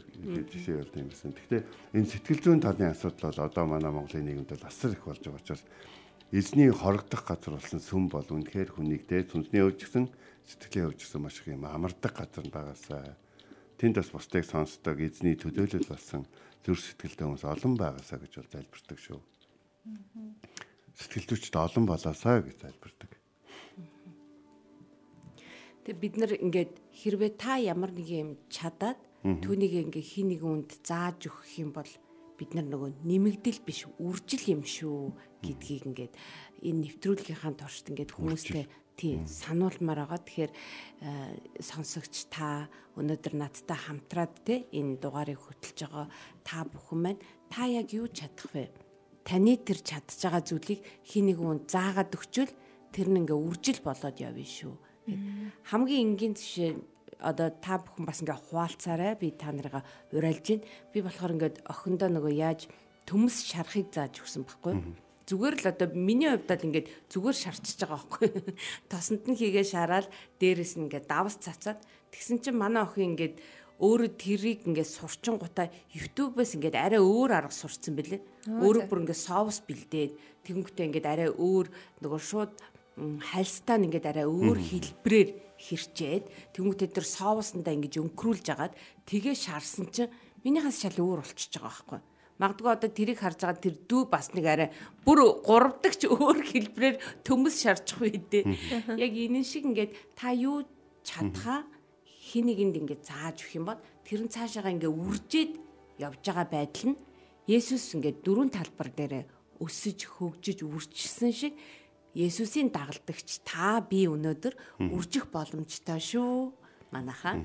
[0.48, 1.36] жишээ бол тийм байсан.
[1.36, 5.20] Гэхдээ энэ сэтгэл зүйн талын асуудал бол одоо манай Монголын нийгэмд бол асар их болж
[5.20, 5.64] байгаа учраас
[6.32, 10.08] эзний хорогдох газар болсон сүм бол үнэхээр хүнийг те сүнсний өвчгсөн
[10.48, 13.20] сэтгэлийн өвчгсөн маш их юм амардаг газар байгаасаа
[13.76, 16.24] тэнд бас бусдыг сонсдог эзний төдөөлөл болсон
[16.64, 19.20] зүр сэтгэлтэй хүмүүс олон байгаасаа гэж бол залбирдаг шүү.
[20.96, 23.11] Сэтгэл зүйчд олон болоосаа гэж залбирдаг.
[25.82, 30.70] Тэг бид нар ингээд хэрвээ та ямар нэг юм чадаад түүнийг ингээ хин нэг үнд
[30.86, 31.90] зааж өгөх юм бол
[32.38, 35.10] бид нар нөгөө нэмэгдэл биш үржил юм шүү
[35.42, 36.14] гэдгийг ингээд
[36.62, 38.64] энэ нэвтрүүлгийнхаа туршид ингээд хүмүүстэй
[38.94, 40.22] тий сануулмаар байгаа.
[40.22, 40.52] Тэгэхээр
[41.58, 46.06] сонсогч та өнөөдөр надтай хамтраад те энэ дугаарыг хөтлж байгаа
[46.46, 47.20] та бүхэн маань
[47.50, 48.70] та яг юу чадах вэ?
[49.26, 52.54] Таны тэр чадж байгаа зүйлийг хин нэг үнд заагаад өгчвөл
[52.94, 56.78] тэр нь ингээ үржил болоод явна шүү Хамгийн энгийн жишээ
[57.22, 59.82] одоо та бүхэн бас ингээ хуваалцаарай би та нарыгаа
[60.14, 60.66] урайлж байна.
[60.92, 62.60] Би болохоор ингээд охиндоо нөгөө яаж
[63.06, 64.74] төмс шарахыг зааж өгсөн байхгүй.
[65.26, 68.28] Зүгээр л одоо миний хувьд л ингээд зүгээр шарчиж байгаа байхгүй.
[68.90, 70.06] Тосонд нь хийгээ шараад
[70.42, 71.78] дээрэс нь ингээд давс цацаад
[72.10, 73.38] тэгсэн чинь манай охин ингээд
[73.82, 78.22] өөрөө тэрийг ингээд сурчин гутаа YouTube-ээс ингээд арай өөр арга сурцсан бэлээ.
[78.62, 80.12] Өөрөө бүр ингээд соус бэлдээд
[80.46, 81.66] тэгэнгүүтээ ингээд арай өөр
[82.02, 82.54] нөгөө шууд
[82.98, 88.74] хальстаа нь ингээд арай өөр хэлбрээр хэрчээд тэмүүтээ тэр соусандаа ингэж өнгөрүүлж агаад
[89.08, 90.12] тэгээ шарсан чинь
[90.44, 92.00] минийхээс шал өөр болчихж байгаа байхгүй.
[92.42, 94.68] Магдгүй одоо тэрийг харж байгаа тэр дүү бас нэг арай
[95.06, 98.44] бүр гуравдагч өөр хэлбрээр төмөс шарчих үедээ.
[98.98, 100.66] Яг энэ шиг ингээд та юу
[101.06, 101.64] чадхаа
[102.04, 105.52] хин нэгэнд ингээд зааж өгөх юм бол тэр нь цаашаага ингээд үржээд
[106.02, 107.00] явж байгаа байдал нь
[107.46, 109.26] Есүс ингээд дөрвөн талбар дээр
[109.58, 111.54] өсөж хөгжиж үржсэн шиг
[112.12, 114.54] Есүсийн дагалдагч та би өнөөдөр
[114.92, 116.52] үржих боломжтой шүү.
[116.92, 117.40] Манайхаа.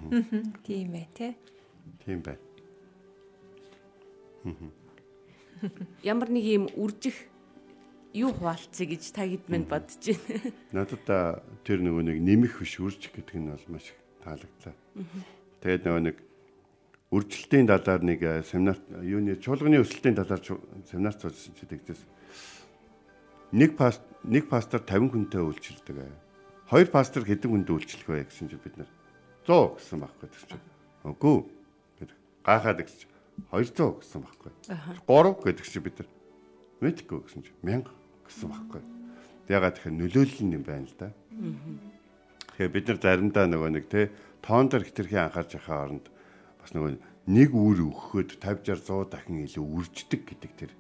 [0.68, 1.32] Тийм ээ, тий.
[2.04, 2.36] Тийм бай.
[6.04, 7.16] Ямар нэг юм үржих
[8.12, 10.52] юу хуваалцъя гэж та хэд мэд бодож байна.
[10.76, 11.08] Надад
[11.64, 14.76] тэр нөгөө нэг нэмэх биш үржих гэдэг нь бол маш их таалагдлаа.
[15.64, 16.18] Тэгээд нөгөө нэг
[17.08, 20.44] үржилтийн талаар нэг семинар юуны чуулганы өсөлтийн талаар
[20.92, 22.04] семинар цуцсан чи тэгдээс
[23.52, 26.12] нэг паст нэг пастор 50 хүнтэй үйлчилдэг.
[26.68, 28.92] Хоёр пастор хэдэн хүнтэй үйлчлэх вэ гэсэн чинь бид нар
[29.48, 30.66] 100 гэсэн байхгүй гэсэн чинь.
[31.08, 31.38] Үгүй.
[32.04, 32.12] Гэт
[32.44, 33.14] гахаад гэсэн чинь
[33.56, 34.52] 200 гэсэн байхгүй.
[35.08, 36.10] 3 гэдэг чинь бид нар
[36.84, 37.88] мэдгүй гэсэн чинь 1000
[38.28, 38.82] гэсэн байхгүй.
[39.48, 41.10] Ягаад тэгэхээр нөлөөлөл юм байна л да.
[42.52, 44.12] Тэгэхээр бид нар заримдаа нөгөө нэг те
[44.44, 46.12] тоон дээр хитрхи анхаарч байхаа оронд
[46.60, 47.00] бас нөгөө
[47.32, 50.72] нэг үр өгөхөд 50 60 100 дахин илүү үрждэг гэдэг тэр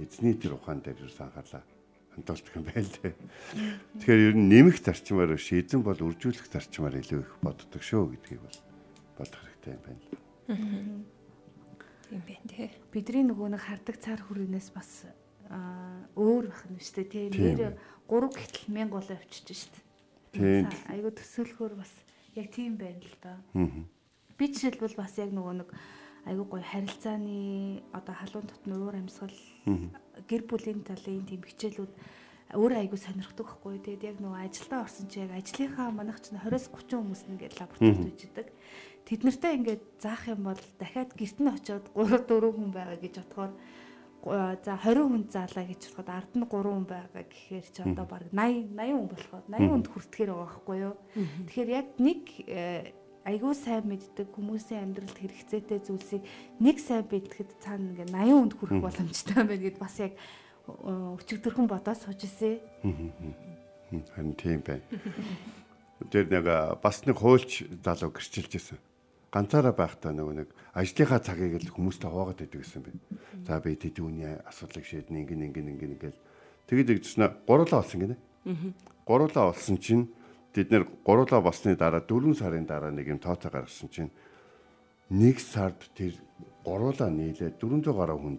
[0.00, 1.60] эзний тэр ухаан дээр юус анхаарлаа
[2.18, 3.14] хандуулдаг юм байл те.
[4.02, 8.42] Тэгэхээр ер нь нэмэх зарчмаар биш эзэн бол үржүүлэх зарчмаар илүү их боддог шүү гэдгийг
[8.42, 8.58] бол
[9.18, 10.02] бодох хэрэгтэй юм байна.
[12.10, 12.70] Тийм байна те.
[12.90, 15.06] Бидний нөгөө нэг хардаг цаар хүрээс бас
[16.18, 17.74] өөр байх нь шүү дээ тийм нэр
[18.10, 19.74] 3 гэтэл 1000 гол авчиж штт.
[20.32, 20.68] Тийм.
[20.90, 21.92] Айгу төсөөлөхөр бас
[22.34, 23.38] яг тийм байна л да.
[24.36, 25.70] Би жишээлбэл бас яг нөгөө нэг
[26.28, 29.32] айгу гоё харилцааны одоо халуун дотны уур амьсгал
[30.26, 31.92] гэр бүлийн талын тийм хичээлүүд
[32.56, 33.76] өөрөө айгу сонирхдаг байхгүй.
[33.84, 38.48] Тэгээд яг нөгөө ажилдаа орсон чи яг ажлынхаа манайх чинь 20-30 хүмүүс нэгээд лабораторид үжидэг.
[39.04, 43.14] Тэд нартай ингээд заах юм бол дахиад гэрт нь очиод 3 4 хүн байгаа гэж
[43.20, 43.52] бодохоор
[44.64, 48.24] за 20 хүн заалаа гэж бодоход ард нь 3 хүн байгаа гэхээр чи одоо баг
[48.32, 50.94] 80 80 хүн болохоор 80 хүнд хүртэхээр байгаа байхгүй юу.
[51.48, 52.92] Тэгэхээр яг нэг э,
[53.28, 56.24] айгүй сайн мэддэг хүмүүсийн амьдралд хэрэгцээтэй зүйлсийг
[56.64, 60.16] нэг сайн бэлтгэхэд цаана ингээ 80 хүнд хүрэх боломжтой байна гэд бас яг
[60.64, 62.56] өчигдөрхөн бодоод сууж ирсэн.
[64.16, 64.84] Харин тийм байна.
[66.08, 66.44] Тэр нэг
[66.80, 68.80] бас нэг хуульч залуу гэрчилж ирсэн
[69.28, 73.00] ганцаараа байхдаа нөгөө нэг ажлынхаа цагийг л хүмүүстэй хаваагаад байдаг гэсэн байна.
[73.44, 76.20] За би тэд үүний асуудлыг шийднэ ингэн ингэн ингэн ингээл
[76.64, 78.16] тэгэд игдснэ гурлаа олсон гинэ.
[79.04, 80.08] Гурлаа олсон чинь
[80.54, 84.12] бид нэр гурлаа болсны дараа 4 сарын дараа нэг юм тооцоо гаргасан чинь
[85.10, 86.16] нэг сард тэр
[86.64, 88.36] гурлаа нийлээ 400 гаруй хүн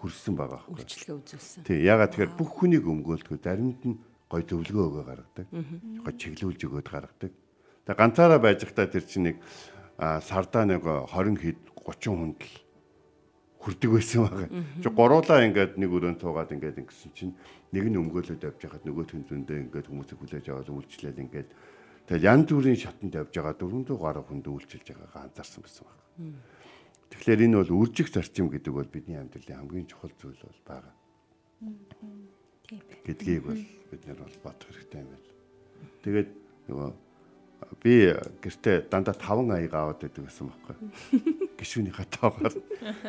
[0.00, 0.80] хүрсэн байгаа байхгүй.
[0.80, 1.62] Үйлчлэгээ үзүүлсэн.
[1.68, 4.00] Тий, ягаад тэгэхээр бүх хүнийг өмгөөлдгөө заримд нь
[4.32, 5.46] гой төвлөгөө өгөө гаргадаг.
[5.50, 7.32] Гой чиглүүлж өгөөд гаргадаг.
[7.84, 9.36] Тэгээ ганцаараа байж захтаа тэр чинь нэг
[10.00, 12.54] сардаа нэг 20 хэд 30 хүнд л
[13.60, 14.48] хүрдэг байсан байгаа.
[14.80, 17.36] Чи гуруулаа ингээд нэг өрөөнд туугаад ингээд ингэсэн чинь
[17.76, 21.48] нэг нь өмгөөлөд явж байхад нөгөө тэн зөндөө ингээд хүмүүсийг хүлээж аваад үйлчлээл ингээд
[22.08, 26.40] тэгэл янз бүрийн шатанд явж байгаа 400 гаруй хүнд үйлчилж байгаагаа анзаарсан байсан байна.
[27.12, 30.94] Тэгэхээр энэ бол үржих зарчим гэдэг бол бидний амьдралын хамгийн чухал зүйл бол байгаа.
[33.04, 35.28] Гэдгийг бол бид нар бол бодох хэрэгтэй юм байна.
[36.00, 36.30] Тэгээд
[36.72, 36.88] нөгөө
[37.82, 38.12] би
[38.44, 40.76] гэртээ дандаа 5 аяга аваад байдаг гэсэн байхгүй.
[41.60, 42.54] Гишүүний хатаагаар.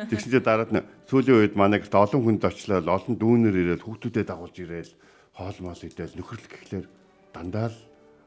[0.08, 4.56] Чинь дараад нь сүүлийн үед манай гэрт олон хүнд очлоо, олон дүүнер ирээд хүүхдүүдэд дагуулж
[4.60, 4.92] ирээл
[5.36, 6.86] хоол моол идэл нөхрөл гэхлээр
[7.32, 7.78] дандаа л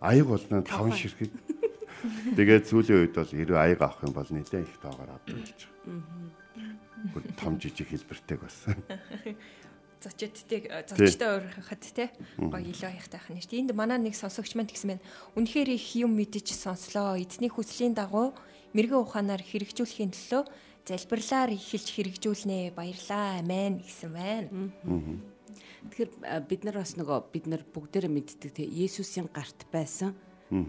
[0.02, 1.32] аяг болно 5 ширхэг.
[2.38, 7.34] Тэгээд сүүлийн үед бол 90 аяг авах юм бол нэлээд их тоогоор авдаг болж байгаа.
[7.38, 8.66] Том жижиг хэлбэртэй бас
[10.14, 13.42] зочдтэй зочдтой өөрөхөд те гоё илүү хаягтай байх нь.
[13.66, 15.06] Энд манай нэг сонсогч маань тэгсэн байна.
[15.34, 17.18] Үнэхээр их юм мэдэж сонслоо.
[17.18, 18.38] Эзний хүслийн дагуу
[18.78, 20.44] мэрэгэн ухаанаар хэрэгжүүлэхийн төлөө
[20.86, 22.76] залбирлаар эхэлж хэрэгжүүлнэ.
[22.78, 23.42] Баярлаа.
[23.42, 24.50] Амен гэсэн байна.
[25.90, 26.12] Тэгэхээр
[26.50, 30.18] бид нар бас нөгөө бид нар бүгдээрээ мэддэг те Есүсийн гарт байсан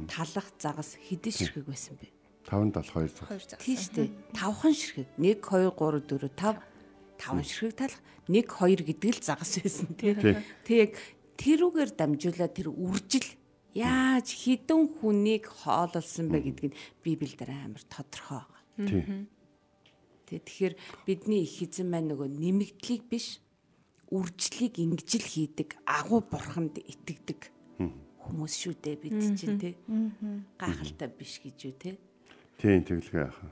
[0.08, 2.12] талах загас хэдэн ширхэг байсан бэ?
[2.46, 3.58] 5 7 2 цаг.
[3.58, 4.10] Тийм шүү дээ.
[4.38, 5.08] 5хан ширхэг.
[5.18, 6.75] 1 2 3 4 5
[7.18, 10.14] таван ширхэг талах 1 2 гэдэг л загас байсан тий.
[10.64, 10.92] Тэг яг
[11.40, 13.28] тэрүүгээр дамжуулаад тэр үржил
[13.76, 18.44] яаж хідэн хүнийг хоололсон бэ гэдг нь Библиэлд амар тодорхой
[18.76, 19.26] байгаа.
[20.26, 20.74] Тэг тэгэхээр
[21.06, 23.38] бидний их эзэн маань нөгөө нэмэгдлийг биш
[24.10, 27.52] үржлийг ингэжл хийдэг агуу бурханд итгэдэг
[28.26, 29.74] хүмүүс шүү дээ бид чинь тий.
[30.58, 31.94] Гахалтай биш гэж юу тий.
[32.58, 33.50] Тийм тэглэгээ яхаа.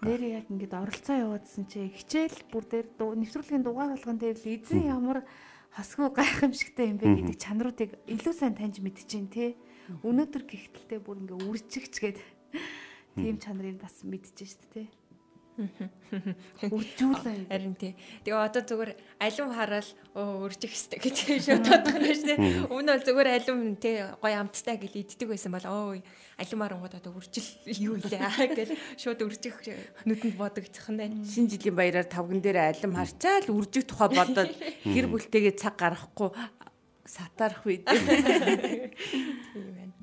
[0.00, 4.88] Нэр яг ингээд оролцоо яваадсэн чи хичээл бүр дээр нэвтрүүлгийн дугаар болгон дээр л эзэн
[4.88, 5.24] ямар
[5.76, 9.52] хосгүй гайхамшигтай юм бэ гэдэг чанаруудыг илүү сайн таньж мэдчихээн тий.
[10.00, 12.18] Өнөөдөр гихтэлтэй бүр ингээ үржигч гээд
[13.20, 15.05] тийм чанарыг бас мэдчихэж дээ тий.
[15.56, 17.48] Үржүүлээ.
[17.48, 17.96] Харин тий.
[18.24, 18.92] Тэгээ одоо зүгээр
[19.24, 21.16] алим хараал оо үржих хэвээр гэж
[21.48, 22.38] шууд бодох нь шүү дээ.
[22.68, 25.96] Өмнө бол зүгээр алим тий гоё амттай гэл иддэг байсан бол оо
[26.36, 29.56] алим харангууд одоо үржил юу илээ гэл шууд үржих
[30.04, 31.24] нүдэнд бодогдох нь байна.
[31.24, 34.52] Шинэ жилийн баяраар тавган дээр алим харчаал үржих тухай бодоод
[34.84, 36.36] гэр бүлтэйгээ цаг гаргахгүй
[37.08, 37.88] сатарах үед.
[39.56, 39.95] Тийм байна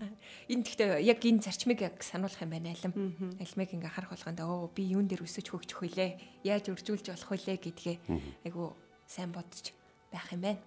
[0.50, 3.16] энэ гэхдээ яг энэ зарчмыг яг сануулах юм байна алим.
[3.40, 6.44] Алимыг ингээ харах болгонд оо би юун дээр өсөж хөгжих вүлээ?
[6.44, 7.96] Яаж үржүүлж болох вүлээ гэдгээ
[8.48, 8.76] айгу
[9.08, 9.72] сайн бодож
[10.12, 10.62] байх юм байна.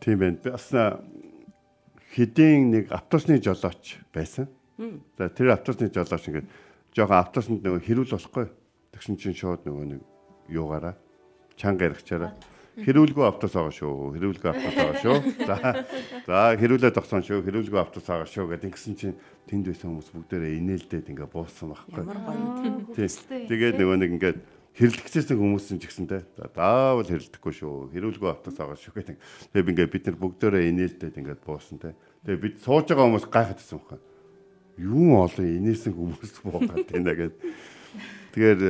[0.00, 0.38] Тийм байна.
[0.44, 0.68] Бас
[2.14, 4.48] хэдийн нэг автобусны жолооч байсан.
[5.16, 6.48] За тэр автобусны жолооч ингээд
[6.96, 8.46] жоохон автобусанд нөгөө хэрүүл болохгүй.
[8.96, 10.00] Тэгсэн чинь шууд нөгөө нэг
[10.50, 10.98] юугаараа
[11.54, 12.34] чанга ярихчаараа
[12.78, 13.94] Хэрүүлгүй автос байгаа шүү.
[14.14, 15.16] Хэрүүлгүй автос байгаа шүү.
[15.42, 15.56] За.
[16.24, 17.42] За хэрүүлээд огсон шүү.
[17.42, 19.16] Хэрүүлгүй автос байгаа шүү гэдэг ингэсэн чинь
[19.50, 22.04] тэнд байсан хүмүүс бүгдээрээ инээлдээд ингээ буусан байхгүй.
[22.94, 24.38] Тэгээд нөгөө нэг ингээд
[24.78, 26.22] хэрлэгчсэн хүмүүс ч гэсэн те
[26.54, 27.90] заавал хэрэлдэхгүй шүү.
[27.90, 29.16] Хэрүүлгүй автос байгаа шүү гэдэг.
[29.50, 31.98] Тэгээд ингээ бид нар бүгдээрээ инээлдээд ингээд буусан те.
[32.22, 33.98] Тэгээд бид сууж байгаа хүмүүс гайхаад байсан байхгүй.
[34.78, 37.34] Юу олон инээсэн хүмүүс буугаад байна гэдэг.
[38.30, 38.60] Тэгэхээр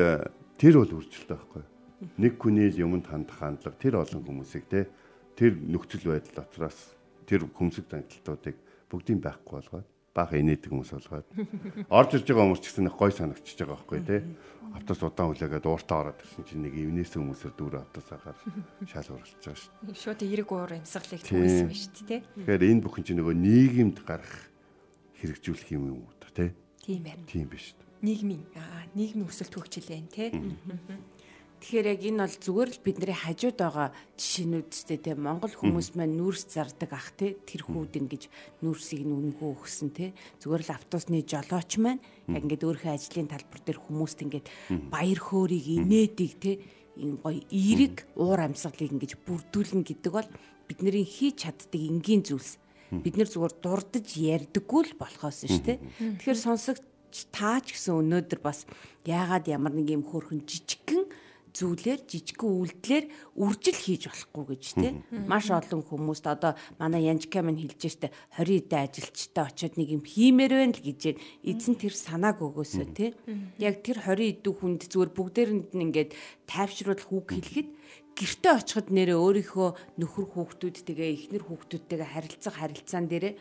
[0.57, 1.64] тэр бол үржилтэй байхгүй
[2.18, 4.88] нэг хүний л юмд хандах хандлага тэр олон хүмүүсийг те
[5.36, 6.96] тэр нөхцөл байдал дотроос
[7.28, 8.57] тэр хүмсэг танталтуудыг
[8.88, 11.28] бүгдийг байхгүй болгоод баах инээдэг хүмүүс болгоод
[11.98, 14.16] орж ирж байгаа хүмүүс ч гэсэн гой санагчж байгаа байхгүй те
[14.74, 18.38] автос удаан хүлээгээд ууртаа ороод ирсэн чинь нэг ивнээс хүмүүсээр дүүрэ автос ахаар
[18.90, 19.94] шал уралж байгаа шүү.
[19.98, 22.20] Шууд эерэг уур амьсгалыг түүсэн ба шүү дээ.
[22.38, 24.34] Тэгэхээр энэ бүхэн чинь нөгөө нийгэмд гарах
[25.18, 26.55] хэрэгжүүлэх юм юм уу те?
[26.78, 27.26] Тийм байна.
[27.26, 27.86] Тийм биш үү?
[28.07, 30.30] Нийгмийн аа нийгмийн өсөлт хөгжил байна те.
[31.61, 36.56] Тэгэхээр яг энэ бол зүгээр л бидний хажууд байгаа жишээнүүдтэй те Монгол хүмүүс маань нүүрс
[36.56, 38.32] зардаг ах те тэр хүүд ингэж
[38.64, 40.16] нүүрсийг нүнгөө өгсөн те.
[40.40, 42.00] Зүгээр л автобусны жолооч маань
[42.32, 44.46] яг ингээд өөрийнхөө ажлын талбар дээр хүмүүст ингээд
[44.88, 46.52] баяр хөөргийг инээдэг те.
[46.96, 50.28] Ийм гоё эерэг уур амьсгалыг ингэж бүрдүүлнэ гэдэг бол
[50.64, 52.56] бидний хийж чаддаг энгийн зүйлс.
[52.88, 55.78] Бид нэр зүгээр дурдж ярьдаггүй л болохоос шүү дээ.
[56.24, 56.82] Тэгэхээр сонсогч
[57.30, 58.66] таа ч гэсэн өнөөдөр бас
[59.06, 61.06] яагаад ямар нэг юм хөөрхөн жижигхэн
[61.53, 63.05] зүйлээр жижигхэн үйлдэлээр
[63.36, 64.92] үржил хийж болохгүй гэж тий.
[65.26, 70.05] Маш олон хүмүүст одоо манай Янжка минь хэлж штэ 20 эдэн ажилчтай очиод нэг юм
[70.07, 71.01] хиймээр байна л гэж
[71.42, 73.11] эзэн тэр санааг өгөөсөө тий.
[73.59, 76.11] Яг тэр 20 эдэн хүнд зүгээр бүгдээрэнд нь ингээд
[76.46, 77.68] тайвшруулах үг хэлэхэд
[78.18, 83.34] гэртээ очиход нэрээ өөрийнхөө нөхөр хүүхдүүдтэйгээ эхнэр хүүхдүүдтэйгээ харилцах харилцаан дээрээ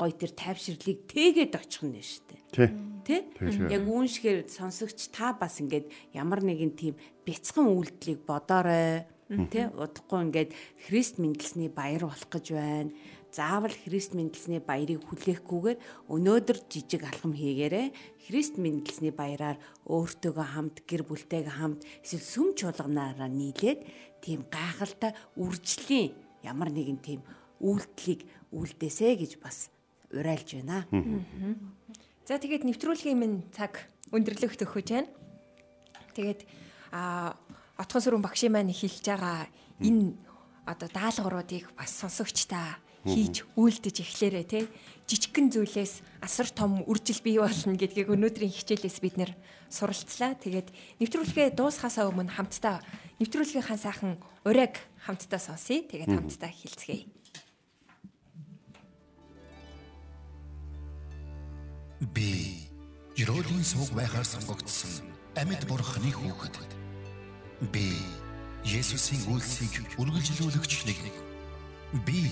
[0.00, 2.40] гой тэр тайвширлыг тэгээд очих нь дээ.
[2.56, 2.68] Тий.
[3.04, 3.20] Тий?
[3.68, 6.94] Яг үүншгээр сонсогч та бас ингээд ямар нэгэн тийм
[7.28, 9.04] бяцхан үйлдэлийг бодоорой.
[9.52, 9.68] Тий?
[9.68, 10.50] Удахгүй ингээд
[10.88, 12.96] Христ мэндэлсний баяр болох гэж байна.
[13.30, 15.78] Заавал Христ мэндэлсний баярыг хүлээхгүйгээр
[16.10, 17.94] өнөөдөр жижиг алхам хийгээрэй.
[18.26, 23.86] Христ мэндэлсний баяраар өөртөөгөө хамт гэр бүлтэйгээ хамт эсвэл сүм чуулганаараа нийлээд
[24.18, 26.10] тийм гайхалтай үржлийн
[26.42, 27.20] ямар нэгэн тийм
[27.62, 29.70] үйлдэлийг үлдээсэ гэж бас
[30.14, 30.86] урайлж байна.
[32.26, 35.10] За тэгээд нэвтрүүлгийн минь цаг өндөрлөх төхөж байна.
[36.14, 36.46] Тэгээд
[36.94, 37.34] а
[37.78, 39.46] отхон сүрэн багшийн маань хэлж байгаа
[39.80, 40.14] энэ
[40.66, 44.60] одоо даалгавруудыг бас сонсогчдаа хийж үйлдэж эхлээрэй те
[45.08, 49.32] жижигхэн зүйлээс асар том үржил бий болно гэдгийг өнөөдрийн хичээлээс бид нэр
[49.72, 50.36] суралцлаа.
[50.36, 50.68] Тэгээд
[51.00, 52.84] нэвтрүүлгээ дуусхаасаа өмнө хамтдаа
[53.18, 55.82] нэвтрүүлгийнхаа сайхан ураг хамтдаа сонсъё.
[55.88, 57.19] Тэгээд хамтдаа хэлцгээе.
[62.00, 62.56] Би
[63.20, 65.04] Ерөөлийн сувг байхаар сонгогдсон
[65.36, 66.56] амьд бурхны хүүхэд.
[67.68, 67.92] Би
[68.64, 70.96] Есүсийн үлсийг үргэлжлүүлэгч нэг.
[72.08, 72.24] Би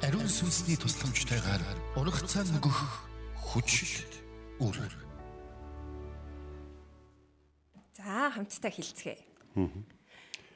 [0.00, 1.60] ариун сүнсний тусламжтайгаар
[2.00, 3.04] урагцаа нөгөх
[3.36, 4.00] хүч
[4.64, 4.80] үр.
[7.92, 9.20] За хамтдаа хэлцгээе.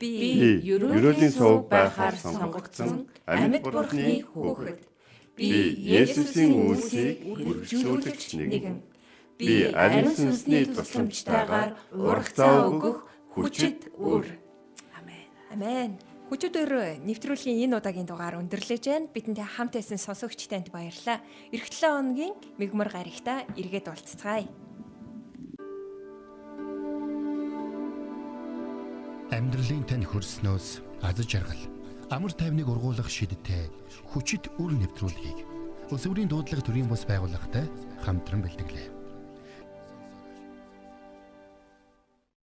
[0.00, 4.95] Би ерөөлийн сувг байхаар сонгогдсон амьд бурхны хүүхэд.
[5.36, 8.80] Би Есүсийн үлсийг үргэлжлүүлэгч нэгэн.
[9.36, 13.04] Би ариун сүнсний тусламжтайгаар урагцаа өгөх
[13.36, 14.24] хүчит үр.
[14.96, 15.28] Амен.
[15.52, 15.90] Амен.
[16.32, 19.12] Хүчөдөр нэвтрүүлгийн энэ удаагийн дугаар өндөрлөж байна.
[19.12, 21.20] Бидэнтэй хамт байсан сонсогч танд баярлалаа.
[21.52, 24.48] Ирэх 7 хоногийн мигмар гарагта эргээд уулзцгаая.
[29.36, 31.75] Амьдралын тань хөрснөөс аз жаргал
[32.10, 33.66] амар тайвныг ургуулах шидтэй
[34.14, 35.38] хүчит үр нэвтрүүлгийг
[35.90, 37.66] өсвөрийн дуудлага төрийн бас байгууллагатай
[38.06, 38.95] хамтран бэлтгэлээ.